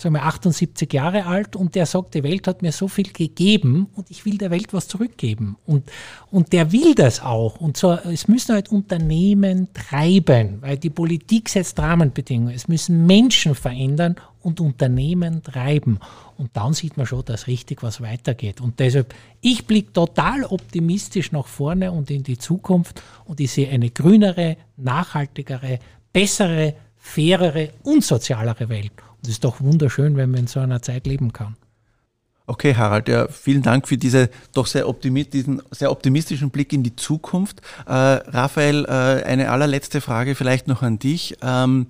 sagen 0.02 0.16
wir 0.16 0.24
78 0.24 0.92
Jahre 0.92 1.26
alt 1.26 1.56
und 1.56 1.76
der 1.76 1.86
sagt, 1.86 2.16
die 2.16 2.24
Welt 2.24 2.48
hat 2.48 2.62
mir 2.62 2.72
so 2.72 2.88
viel 2.88 3.12
gegeben 3.12 3.88
und 3.96 4.10
ich 4.10 4.26
will 4.26 4.38
der 4.38 4.52
Welt 4.52 4.74
was 4.74 4.88
zurückgeben. 4.88 5.58
Und, 5.66 5.84
und 6.32 6.54
der 6.54 6.72
will 6.72 6.96
das 6.96 7.22
auch. 7.22 7.58
Und 7.58 7.78
so, 7.78 7.94
es 7.94 8.28
müssen 8.28 8.54
halt 8.54 8.72
Unternehmen 8.72 9.68
treiben, 9.74 10.58
weil 10.62 10.78
die 10.78 10.90
Politik 10.90 11.50
setzt 11.50 11.80
Rahmenbedingungen. 11.80 12.54
Es 12.54 12.68
müssen 12.68 13.06
Menschen 13.06 13.56
verändern 13.56 14.16
und 14.42 14.60
Unternehmen 14.60 15.44
treiben. 15.44 16.00
Und 16.38 16.52
dann 16.54 16.74
sieht 16.74 16.98
man 16.98 17.06
schon, 17.06 17.26
dass 17.26 17.48
richtig 17.48 17.84
was 17.84 18.02
weitergeht. 18.02 18.62
Und 18.62 18.80
deshalb, 18.80 19.14
ich 19.42 19.66
blicke 19.66 19.94
total 19.94 20.44
optimistisch 20.46 21.32
nach 21.32 21.48
vorne 21.48 21.92
und 21.92 22.10
in 22.10 22.24
die 22.24 22.38
Zukunft 22.38 23.02
und 23.26 23.40
ich 23.40 23.52
sehe 23.52 23.70
eine 23.70 23.90
grünere, 23.90 24.58
nachhaltigere, 24.78 25.80
bessere, 26.12 26.76
fairere 26.98 27.72
und 27.84 28.04
sozialere 28.04 28.70
Welt. 28.70 28.92
Und 29.18 29.24
es 29.24 29.30
ist 29.30 29.44
doch 29.44 29.62
wunderschön, 29.62 30.18
wenn 30.18 30.32
man 30.32 30.42
in 30.42 30.48
so 30.48 30.60
einer 30.60 30.82
Zeit 30.82 31.08
leben 31.08 31.34
kann. 31.34 31.56
Okay, 32.48 32.76
Harald, 32.76 33.08
ja, 33.08 33.28
vielen 33.30 33.62
Dank 33.62 33.88
für 33.88 33.98
diese 33.98 34.30
doch 34.54 34.66
sehr 34.66 34.92
diesen 34.92 35.62
sehr 35.72 35.90
optimistischen 35.90 36.50
Blick 36.50 36.74
in 36.74 36.84
die 36.84 36.96
Zukunft. 36.96 37.62
Äh, 37.86 37.94
Raphael, 37.94 38.84
äh, 38.86 39.24
eine 39.24 39.52
allerletzte 39.52 40.02
Frage 40.02 40.36
vielleicht 40.36 40.68
noch 40.68 40.82
an 40.82 41.00
dich. 41.00 41.38
Ähm, 41.42 41.88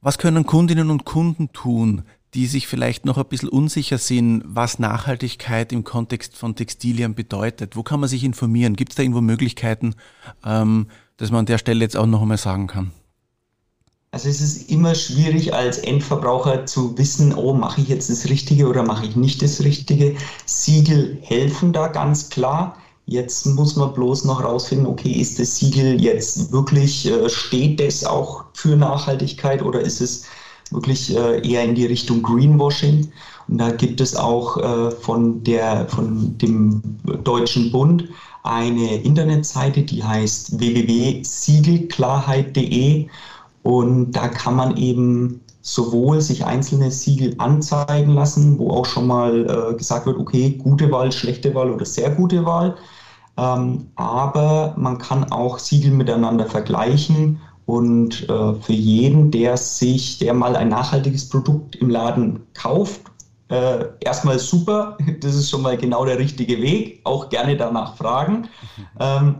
was 0.00 0.18
können 0.18 0.46
Kundinnen 0.46 0.90
und 0.90 1.04
Kunden 1.04 1.52
tun, 1.52 2.02
die 2.34 2.46
sich 2.46 2.66
vielleicht 2.66 3.04
noch 3.06 3.18
ein 3.18 3.26
bisschen 3.26 3.48
unsicher 3.48 3.98
sind, 3.98 4.42
was 4.44 4.78
Nachhaltigkeit 4.78 5.72
im 5.72 5.84
Kontext 5.84 6.36
von 6.36 6.54
Textilien 6.54 7.14
bedeutet? 7.14 7.74
Wo 7.74 7.82
kann 7.82 8.00
man 8.00 8.08
sich 8.08 8.22
informieren? 8.24 8.76
Gibt 8.76 8.92
es 8.92 8.96
da 8.96 9.02
irgendwo 9.02 9.20
Möglichkeiten, 9.20 9.94
ähm, 10.44 10.88
dass 11.16 11.30
man 11.30 11.40
an 11.40 11.46
der 11.46 11.58
Stelle 11.58 11.80
jetzt 11.80 11.96
auch 11.96 12.06
noch 12.06 12.22
einmal 12.22 12.38
sagen 12.38 12.66
kann? 12.66 12.92
Also 14.10 14.28
es 14.28 14.40
ist 14.40 14.70
immer 14.70 14.94
schwierig 14.94 15.52
als 15.52 15.78
Endverbraucher 15.78 16.64
zu 16.64 16.96
wissen, 16.96 17.34
oh, 17.34 17.52
mache 17.52 17.82
ich 17.82 17.88
jetzt 17.88 18.08
das 18.08 18.28
Richtige 18.28 18.66
oder 18.66 18.82
mache 18.82 19.04
ich 19.04 19.16
nicht 19.16 19.42
das 19.42 19.60
Richtige. 19.62 20.16
Siegel 20.46 21.18
helfen 21.22 21.72
da 21.72 21.88
ganz 21.88 22.30
klar. 22.30 22.78
Jetzt 23.10 23.46
muss 23.46 23.74
man 23.74 23.94
bloß 23.94 24.26
noch 24.26 24.44
rausfinden, 24.44 24.86
okay, 24.86 25.12
ist 25.12 25.38
das 25.38 25.56
Siegel 25.56 25.98
jetzt 25.98 26.52
wirklich, 26.52 27.06
äh, 27.06 27.30
steht 27.30 27.80
das 27.80 28.04
auch 28.04 28.44
für 28.52 28.76
Nachhaltigkeit 28.76 29.62
oder 29.62 29.80
ist 29.80 30.02
es 30.02 30.26
wirklich 30.70 31.16
äh, 31.16 31.40
eher 31.40 31.64
in 31.64 31.74
die 31.74 31.86
Richtung 31.86 32.22
Greenwashing? 32.22 33.10
Und 33.48 33.56
da 33.56 33.70
gibt 33.70 34.02
es 34.02 34.14
auch 34.14 34.58
äh, 34.58 34.90
von, 34.90 35.42
der, 35.42 35.88
von 35.88 36.36
dem 36.36 36.82
Deutschen 37.24 37.72
Bund 37.72 38.04
eine 38.42 38.96
Internetseite, 38.96 39.84
die 39.84 40.04
heißt 40.04 40.60
www.siegelklarheit.de 40.60 43.06
und 43.62 44.12
da 44.12 44.28
kann 44.28 44.54
man 44.54 44.76
eben 44.76 45.40
sowohl 45.62 46.20
sich 46.20 46.44
einzelne 46.44 46.90
Siegel 46.90 47.34
anzeigen 47.38 48.12
lassen, 48.12 48.58
wo 48.58 48.68
auch 48.70 48.84
schon 48.84 49.06
mal 49.06 49.72
äh, 49.72 49.74
gesagt 49.74 50.04
wird, 50.04 50.18
okay, 50.18 50.58
gute 50.58 50.90
Wahl, 50.90 51.10
schlechte 51.10 51.54
Wahl 51.54 51.70
oder 51.70 51.86
sehr 51.86 52.10
gute 52.10 52.44
Wahl. 52.44 52.76
Ähm, 53.38 53.92
aber 53.94 54.74
man 54.76 54.98
kann 54.98 55.30
auch 55.30 55.60
Siegel 55.60 55.92
miteinander 55.92 56.46
vergleichen 56.46 57.40
und 57.66 58.28
äh, 58.28 58.54
für 58.54 58.72
jeden, 58.72 59.30
der 59.30 59.56
sich, 59.56 60.18
der 60.18 60.34
mal 60.34 60.56
ein 60.56 60.68
nachhaltiges 60.68 61.28
Produkt 61.28 61.76
im 61.76 61.88
Laden 61.88 62.40
kauft, 62.54 63.02
äh, 63.48 63.84
erstmal 64.00 64.40
super, 64.40 64.98
das 65.20 65.36
ist 65.36 65.50
schon 65.50 65.62
mal 65.62 65.76
genau 65.76 66.04
der 66.04 66.18
richtige 66.18 66.60
Weg, 66.60 67.00
auch 67.04 67.28
gerne 67.28 67.56
danach 67.56 67.96
fragen. 67.96 68.48
Mhm. 68.76 68.86
Ähm, 68.98 69.36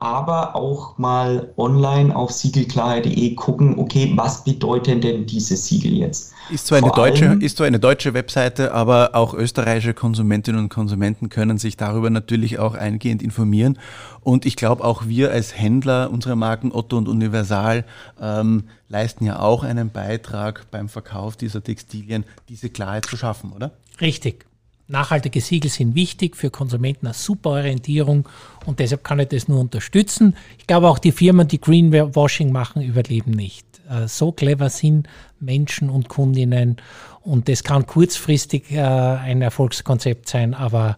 aber 0.00 0.56
auch 0.56 0.96
mal 0.96 1.52
online 1.58 2.16
auf 2.16 2.32
siegelklarheit.de 2.32 3.34
gucken, 3.34 3.78
okay, 3.78 4.12
was 4.16 4.42
bedeuten 4.44 5.02
denn 5.02 5.26
diese 5.26 5.58
Siegel 5.58 5.92
jetzt? 5.92 6.32
Ist 6.50 6.66
zwar, 6.66 6.78
eine 6.78 6.90
deutsche, 6.90 7.38
ist 7.40 7.58
zwar 7.58 7.66
eine 7.66 7.78
deutsche 7.78 8.14
Webseite, 8.14 8.72
aber 8.72 9.10
auch 9.14 9.34
österreichische 9.34 9.92
Konsumentinnen 9.92 10.58
und 10.58 10.68
Konsumenten 10.70 11.28
können 11.28 11.58
sich 11.58 11.76
darüber 11.76 12.08
natürlich 12.08 12.58
auch 12.58 12.74
eingehend 12.74 13.22
informieren. 13.22 13.78
Und 14.22 14.46
ich 14.46 14.56
glaube, 14.56 14.84
auch 14.84 15.06
wir 15.06 15.32
als 15.32 15.56
Händler 15.56 16.10
unserer 16.10 16.34
Marken 16.34 16.72
Otto 16.72 16.96
und 16.96 17.06
Universal 17.06 17.84
ähm, 18.20 18.64
leisten 18.88 19.26
ja 19.26 19.38
auch 19.38 19.62
einen 19.64 19.90
Beitrag 19.90 20.70
beim 20.70 20.88
Verkauf 20.88 21.36
dieser 21.36 21.62
Textilien, 21.62 22.24
diese 22.48 22.70
Klarheit 22.70 23.04
zu 23.04 23.18
schaffen, 23.18 23.52
oder? 23.52 23.72
Richtig. 24.00 24.46
Nachhaltige 24.90 25.40
Siegel 25.40 25.70
sind 25.70 25.94
wichtig 25.94 26.36
für 26.36 26.50
Konsumenten 26.50 27.06
eine 27.06 27.14
super 27.14 27.50
Orientierung 27.50 28.28
und 28.66 28.80
deshalb 28.80 29.04
kann 29.04 29.20
ich 29.20 29.28
das 29.28 29.46
nur 29.46 29.60
unterstützen. 29.60 30.36
Ich 30.58 30.66
glaube 30.66 30.88
auch 30.88 30.98
die 30.98 31.12
Firmen, 31.12 31.46
die 31.46 31.60
Greenwashing 31.60 32.50
machen, 32.50 32.82
überleben 32.82 33.30
nicht. 33.30 33.66
Äh, 33.88 34.08
so 34.08 34.32
clever 34.32 34.68
sind 34.68 35.08
Menschen 35.38 35.90
und 35.90 36.08
Kundinnen 36.08 36.76
und 37.22 37.48
das 37.48 37.62
kann 37.62 37.86
kurzfristig 37.86 38.72
äh, 38.72 38.80
ein 38.80 39.42
Erfolgskonzept 39.42 40.28
sein, 40.28 40.54
aber 40.54 40.96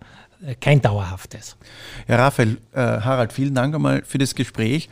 kein 0.60 0.82
dauerhaftes. 0.82 1.56
Ja, 2.08 2.16
Raphael, 2.16 2.58
äh, 2.72 2.80
Harald, 2.80 3.32
vielen 3.32 3.54
Dank 3.54 3.74
einmal 3.74 4.02
für 4.04 4.18
das 4.18 4.34
Gespräch. 4.34 4.88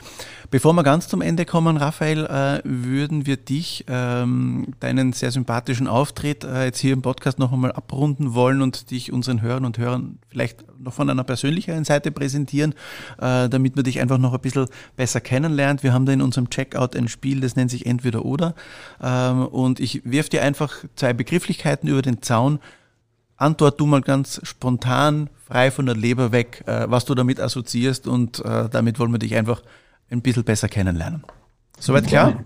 Bevor 0.50 0.72
wir 0.72 0.82
ganz 0.82 1.06
zum 1.06 1.22
Ende 1.22 1.44
kommen, 1.44 1.76
Raphael, 1.76 2.26
äh, 2.26 2.60
würden 2.64 3.24
wir 3.24 3.36
dich, 3.36 3.84
ähm, 3.86 4.74
deinen 4.80 5.12
sehr 5.12 5.30
sympathischen 5.30 5.86
Auftritt 5.86 6.42
äh, 6.42 6.64
jetzt 6.64 6.80
hier 6.80 6.92
im 6.92 7.02
Podcast 7.02 7.38
noch 7.38 7.52
einmal 7.52 7.70
abrunden 7.70 8.34
wollen 8.34 8.60
und 8.60 8.90
dich 8.90 9.12
unseren 9.12 9.42
Hörern 9.42 9.64
und 9.64 9.78
Hörern 9.78 10.18
vielleicht 10.28 10.64
noch 10.80 10.92
von 10.92 11.08
einer 11.08 11.22
persönlicheren 11.22 11.84
Seite 11.84 12.10
präsentieren, 12.10 12.74
äh, 13.20 13.48
damit 13.48 13.76
man 13.76 13.84
dich 13.84 14.00
einfach 14.00 14.18
noch 14.18 14.34
ein 14.34 14.40
bisschen 14.40 14.66
besser 14.96 15.20
kennenlernt. 15.20 15.84
Wir 15.84 15.92
haben 15.92 16.04
da 16.04 16.12
in 16.12 16.22
unserem 16.22 16.50
Checkout 16.50 16.96
ein 16.96 17.06
Spiel, 17.06 17.40
das 17.40 17.54
nennt 17.54 17.70
sich 17.70 17.86
Entweder 17.86 18.24
oder. 18.24 18.56
Ähm, 19.00 19.46
und 19.46 19.78
ich 19.78 20.02
wirf 20.04 20.28
dir 20.30 20.42
einfach 20.42 20.84
zwei 20.96 21.12
Begrifflichkeiten 21.12 21.88
über 21.88 22.02
den 22.02 22.22
Zaun. 22.22 22.58
Antwort 23.40 23.80
du 23.80 23.86
mal 23.86 24.02
ganz 24.02 24.38
spontan, 24.42 25.30
frei 25.46 25.70
von 25.70 25.86
der 25.86 25.96
Leber 25.96 26.30
weg, 26.30 26.62
äh, 26.66 26.84
was 26.88 27.06
du 27.06 27.14
damit 27.14 27.40
assoziierst 27.40 28.06
und 28.06 28.44
äh, 28.44 28.68
damit 28.68 28.98
wollen 28.98 29.12
wir 29.12 29.18
dich 29.18 29.34
einfach 29.34 29.62
ein 30.10 30.20
bisschen 30.20 30.44
besser 30.44 30.68
kennenlernen. 30.68 31.24
Soweit 31.78 32.06
klar? 32.06 32.44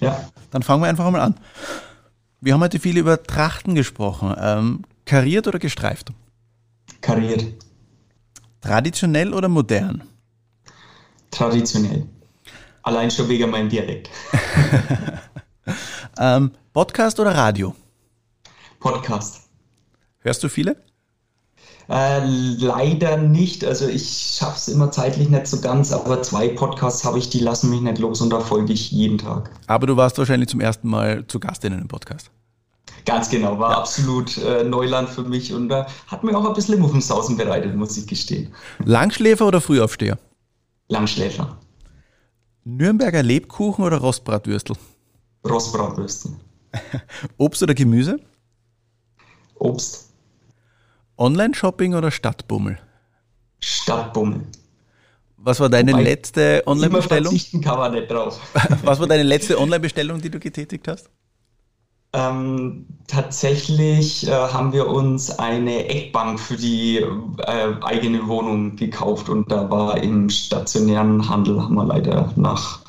Ja. 0.00 0.28
Dann 0.50 0.62
fangen 0.62 0.82
wir 0.82 0.88
einfach 0.88 1.10
mal 1.10 1.20
an. 1.20 1.34
Wir 2.40 2.54
haben 2.54 2.62
heute 2.62 2.78
viel 2.78 2.96
über 2.96 3.22
Trachten 3.22 3.74
gesprochen. 3.74 4.34
Ähm, 4.38 4.84
kariert 5.04 5.46
oder 5.48 5.58
gestreift? 5.58 6.12
Kariert. 7.02 7.44
Traditionell 8.62 9.34
oder 9.34 9.48
modern? 9.48 10.02
Traditionell. 11.30 12.06
Allein 12.82 13.10
schon 13.10 13.28
wegen 13.28 13.50
meinem 13.50 13.68
Dialekt. 13.68 14.08
ähm, 16.18 16.52
Podcast 16.72 17.20
oder 17.20 17.34
Radio? 17.34 17.74
Podcast. 18.80 19.41
Hörst 20.22 20.42
du 20.42 20.48
viele? 20.48 20.76
Äh, 21.88 22.24
leider 22.24 23.16
nicht. 23.16 23.64
Also 23.64 23.86
ich 23.88 24.36
schaffe 24.36 24.56
es 24.56 24.68
immer 24.68 24.90
zeitlich 24.90 25.28
nicht 25.28 25.46
so 25.46 25.60
ganz, 25.60 25.92
aber 25.92 26.22
zwei 26.22 26.48
Podcasts 26.48 27.04
habe 27.04 27.18
ich, 27.18 27.28
die 27.28 27.40
lassen 27.40 27.70
mich 27.70 27.80
nicht 27.80 27.98
los 27.98 28.20
und 28.20 28.30
da 28.30 28.40
folge 28.40 28.72
ich 28.72 28.90
jeden 28.92 29.18
Tag. 29.18 29.50
Aber 29.66 29.86
du 29.86 29.96
warst 29.96 30.16
wahrscheinlich 30.18 30.48
zum 30.48 30.60
ersten 30.60 30.88
Mal 30.88 31.26
zu 31.26 31.40
Gast 31.40 31.64
in 31.64 31.72
einem 31.72 31.88
Podcast. 31.88 32.30
Ganz 33.04 33.28
genau, 33.30 33.58
war 33.58 33.72
ja. 33.72 33.78
absolut 33.78 34.38
äh, 34.38 34.62
Neuland 34.62 35.08
für 35.08 35.22
mich 35.22 35.52
und 35.52 35.70
äh, 35.72 35.84
hat 36.06 36.22
mir 36.22 36.36
auch 36.38 36.44
ein 36.44 36.54
bisschen 36.54 36.78
Muffensausen 36.78 37.36
bereitet, 37.36 37.74
muss 37.74 37.96
ich 37.96 38.06
gestehen. 38.06 38.54
Langschläfer 38.84 39.46
oder 39.46 39.60
Frühaufsteher? 39.60 40.18
Langschläfer. 40.88 41.58
Nürnberger 42.64 43.24
Lebkuchen 43.24 43.84
oder 43.84 43.96
Rostbratwürstel? 43.96 44.76
Rostbratwürstel. 45.44 46.32
Obst 47.38 47.62
oder 47.62 47.74
Gemüse? 47.74 48.20
Obst. 49.56 50.11
Online-Shopping 51.22 51.94
oder 51.94 52.10
Stadtbummel? 52.10 52.78
Stadtbummel. 53.60 54.40
Was 55.36 55.60
war 55.60 55.68
deine 55.68 55.92
Wobei 55.92 56.02
letzte 56.02 56.62
Online-Bestellung? 56.66 57.32
verzichten 57.32 57.60
kann 57.60 57.78
man 57.78 57.92
nicht 57.92 58.10
drauf. 58.10 58.40
Was 58.82 58.98
war 58.98 59.06
deine 59.06 59.22
letzte 59.22 59.58
Online-Bestellung, 59.58 60.20
die 60.20 60.30
du 60.30 60.40
getätigt 60.40 60.86
hast? 60.88 61.10
Ähm, 62.12 62.86
tatsächlich 63.06 64.26
äh, 64.26 64.32
haben 64.32 64.72
wir 64.72 64.88
uns 64.88 65.38
eine 65.38 65.88
Eckbank 65.88 66.38
für 66.38 66.56
die 66.56 66.98
äh, 66.98 67.74
eigene 67.82 68.26
Wohnung 68.26 68.76
gekauft 68.76 69.28
und 69.28 69.50
da 69.50 69.70
war 69.70 70.02
im 70.02 70.28
stationären 70.28 71.28
Handel, 71.28 71.62
haben 71.62 71.74
wir 71.74 71.86
leider 71.86 72.32
nach 72.36 72.81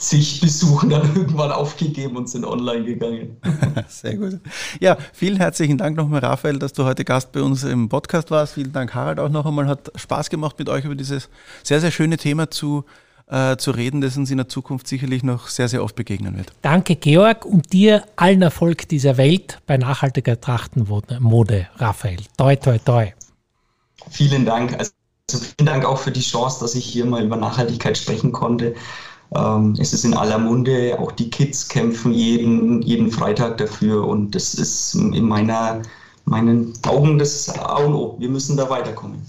zig 0.00 0.40
Besuchen 0.40 0.90
dann 0.90 1.14
irgendwann 1.14 1.52
aufgegeben 1.52 2.16
und 2.16 2.28
sind 2.28 2.44
online 2.44 2.84
gegangen. 2.84 3.36
Sehr 3.88 4.16
gut. 4.16 4.40
Ja, 4.80 4.96
vielen 5.12 5.36
herzlichen 5.36 5.78
Dank 5.78 5.96
nochmal, 5.96 6.20
Raphael, 6.20 6.58
dass 6.58 6.72
du 6.72 6.84
heute 6.84 7.04
Gast 7.04 7.32
bei 7.32 7.42
uns 7.42 7.64
im 7.64 7.88
Podcast 7.88 8.30
warst. 8.30 8.54
Vielen 8.54 8.72
Dank, 8.72 8.94
Harald, 8.94 9.20
auch 9.20 9.28
noch 9.28 9.44
einmal. 9.44 9.68
Hat 9.68 9.92
Spaß 9.94 10.30
gemacht, 10.30 10.58
mit 10.58 10.68
euch 10.68 10.84
über 10.84 10.94
dieses 10.94 11.28
sehr, 11.62 11.80
sehr 11.80 11.90
schöne 11.90 12.16
Thema 12.16 12.50
zu, 12.50 12.84
äh, 13.28 13.56
zu 13.58 13.72
reden, 13.72 14.00
das 14.00 14.16
uns 14.16 14.30
in 14.30 14.38
der 14.38 14.48
Zukunft 14.48 14.88
sicherlich 14.88 15.22
noch 15.22 15.48
sehr, 15.48 15.68
sehr 15.68 15.84
oft 15.84 15.96
begegnen 15.96 16.36
wird. 16.36 16.52
Danke, 16.62 16.96
Georg, 16.96 17.44
und 17.44 17.72
dir 17.72 18.02
allen 18.16 18.40
Erfolg 18.40 18.88
dieser 18.88 19.18
Welt 19.18 19.60
bei 19.66 19.76
nachhaltiger 19.76 20.40
Trachtenmode, 20.40 21.68
Raphael. 21.76 22.20
Toi, 22.38 22.56
toi, 22.56 22.78
toi. 22.78 23.12
Vielen 24.10 24.46
Dank. 24.46 24.78
Also 24.78 24.92
vielen 25.30 25.66
Dank 25.66 25.84
auch 25.84 25.98
für 25.98 26.10
die 26.10 26.22
Chance, 26.22 26.60
dass 26.60 26.74
ich 26.74 26.86
hier 26.86 27.04
mal 27.04 27.22
über 27.22 27.36
Nachhaltigkeit 27.36 27.98
sprechen 27.98 28.32
konnte. 28.32 28.74
Ähm, 29.34 29.76
es 29.78 29.92
ist 29.92 30.04
in 30.04 30.14
aller 30.14 30.38
Munde, 30.38 30.96
auch 30.98 31.12
die 31.12 31.30
Kids 31.30 31.68
kämpfen 31.68 32.12
jeden, 32.12 32.82
jeden 32.82 33.10
Freitag 33.10 33.58
dafür 33.58 34.06
und 34.06 34.34
das 34.34 34.54
ist 34.54 34.94
in 34.94 35.26
meiner, 35.26 35.82
meinen 36.24 36.72
Augen 36.86 37.18
das 37.18 37.48
A 37.58 37.76
und 37.76 37.94
O. 37.94 38.16
Wir 38.18 38.28
müssen 38.28 38.56
da 38.56 38.68
weiterkommen. 38.68 39.20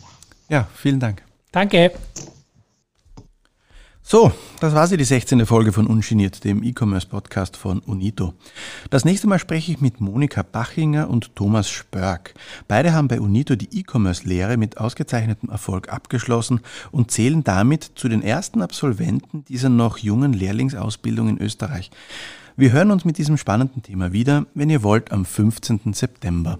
Ja, 0.50 0.68
vielen 0.74 1.00
Dank. 1.00 1.22
Danke. 1.52 1.92
So, 4.12 4.30
das 4.60 4.76
war 4.76 4.88
sie, 4.88 4.98
die 4.98 5.06
16. 5.06 5.46
Folge 5.46 5.72
von 5.72 5.88
Ungeniert, 5.88 6.44
dem 6.44 6.64
E-Commerce-Podcast 6.64 7.56
von 7.56 7.80
Unito. 7.80 8.34
Das 8.90 9.06
nächste 9.06 9.26
Mal 9.28 9.40
spreche 9.40 9.72
ich 9.72 9.80
mit 9.80 10.02
Monika 10.02 10.44
Bachinger 10.44 11.10
und 11.10 11.34
Thomas 11.34 11.70
Spörk. 11.70 12.34
Beide 12.68 12.92
haben 12.92 13.08
bei 13.08 13.22
Unito 13.22 13.56
die 13.56 13.70
E-Commerce-Lehre 13.72 14.58
mit 14.58 14.80
ausgezeichnetem 14.80 15.48
Erfolg 15.48 15.88
abgeschlossen 15.88 16.60
und 16.92 17.10
zählen 17.10 17.46
damit 17.46 17.90
zu 17.96 18.10
den 18.10 18.22
ersten 18.22 18.62
Absolventen 18.62 19.46
dieser 19.46 19.70
noch 19.70 19.98
jungen 19.98 20.34
Lehrlingsausbildung 20.34 21.30
in 21.30 21.38
Österreich. 21.38 21.90
Wir 22.58 22.74
hören 22.74 22.92
uns 22.92 23.06
mit 23.06 23.18
diesem 23.18 23.38
spannenden 23.38 23.82
Thema 23.82 24.12
wieder, 24.12 24.46
wenn 24.54 24.70
ihr 24.70 24.84
wollt, 24.84 25.14
am 25.14 25.24
15. 25.24 25.94
September. 25.94 26.60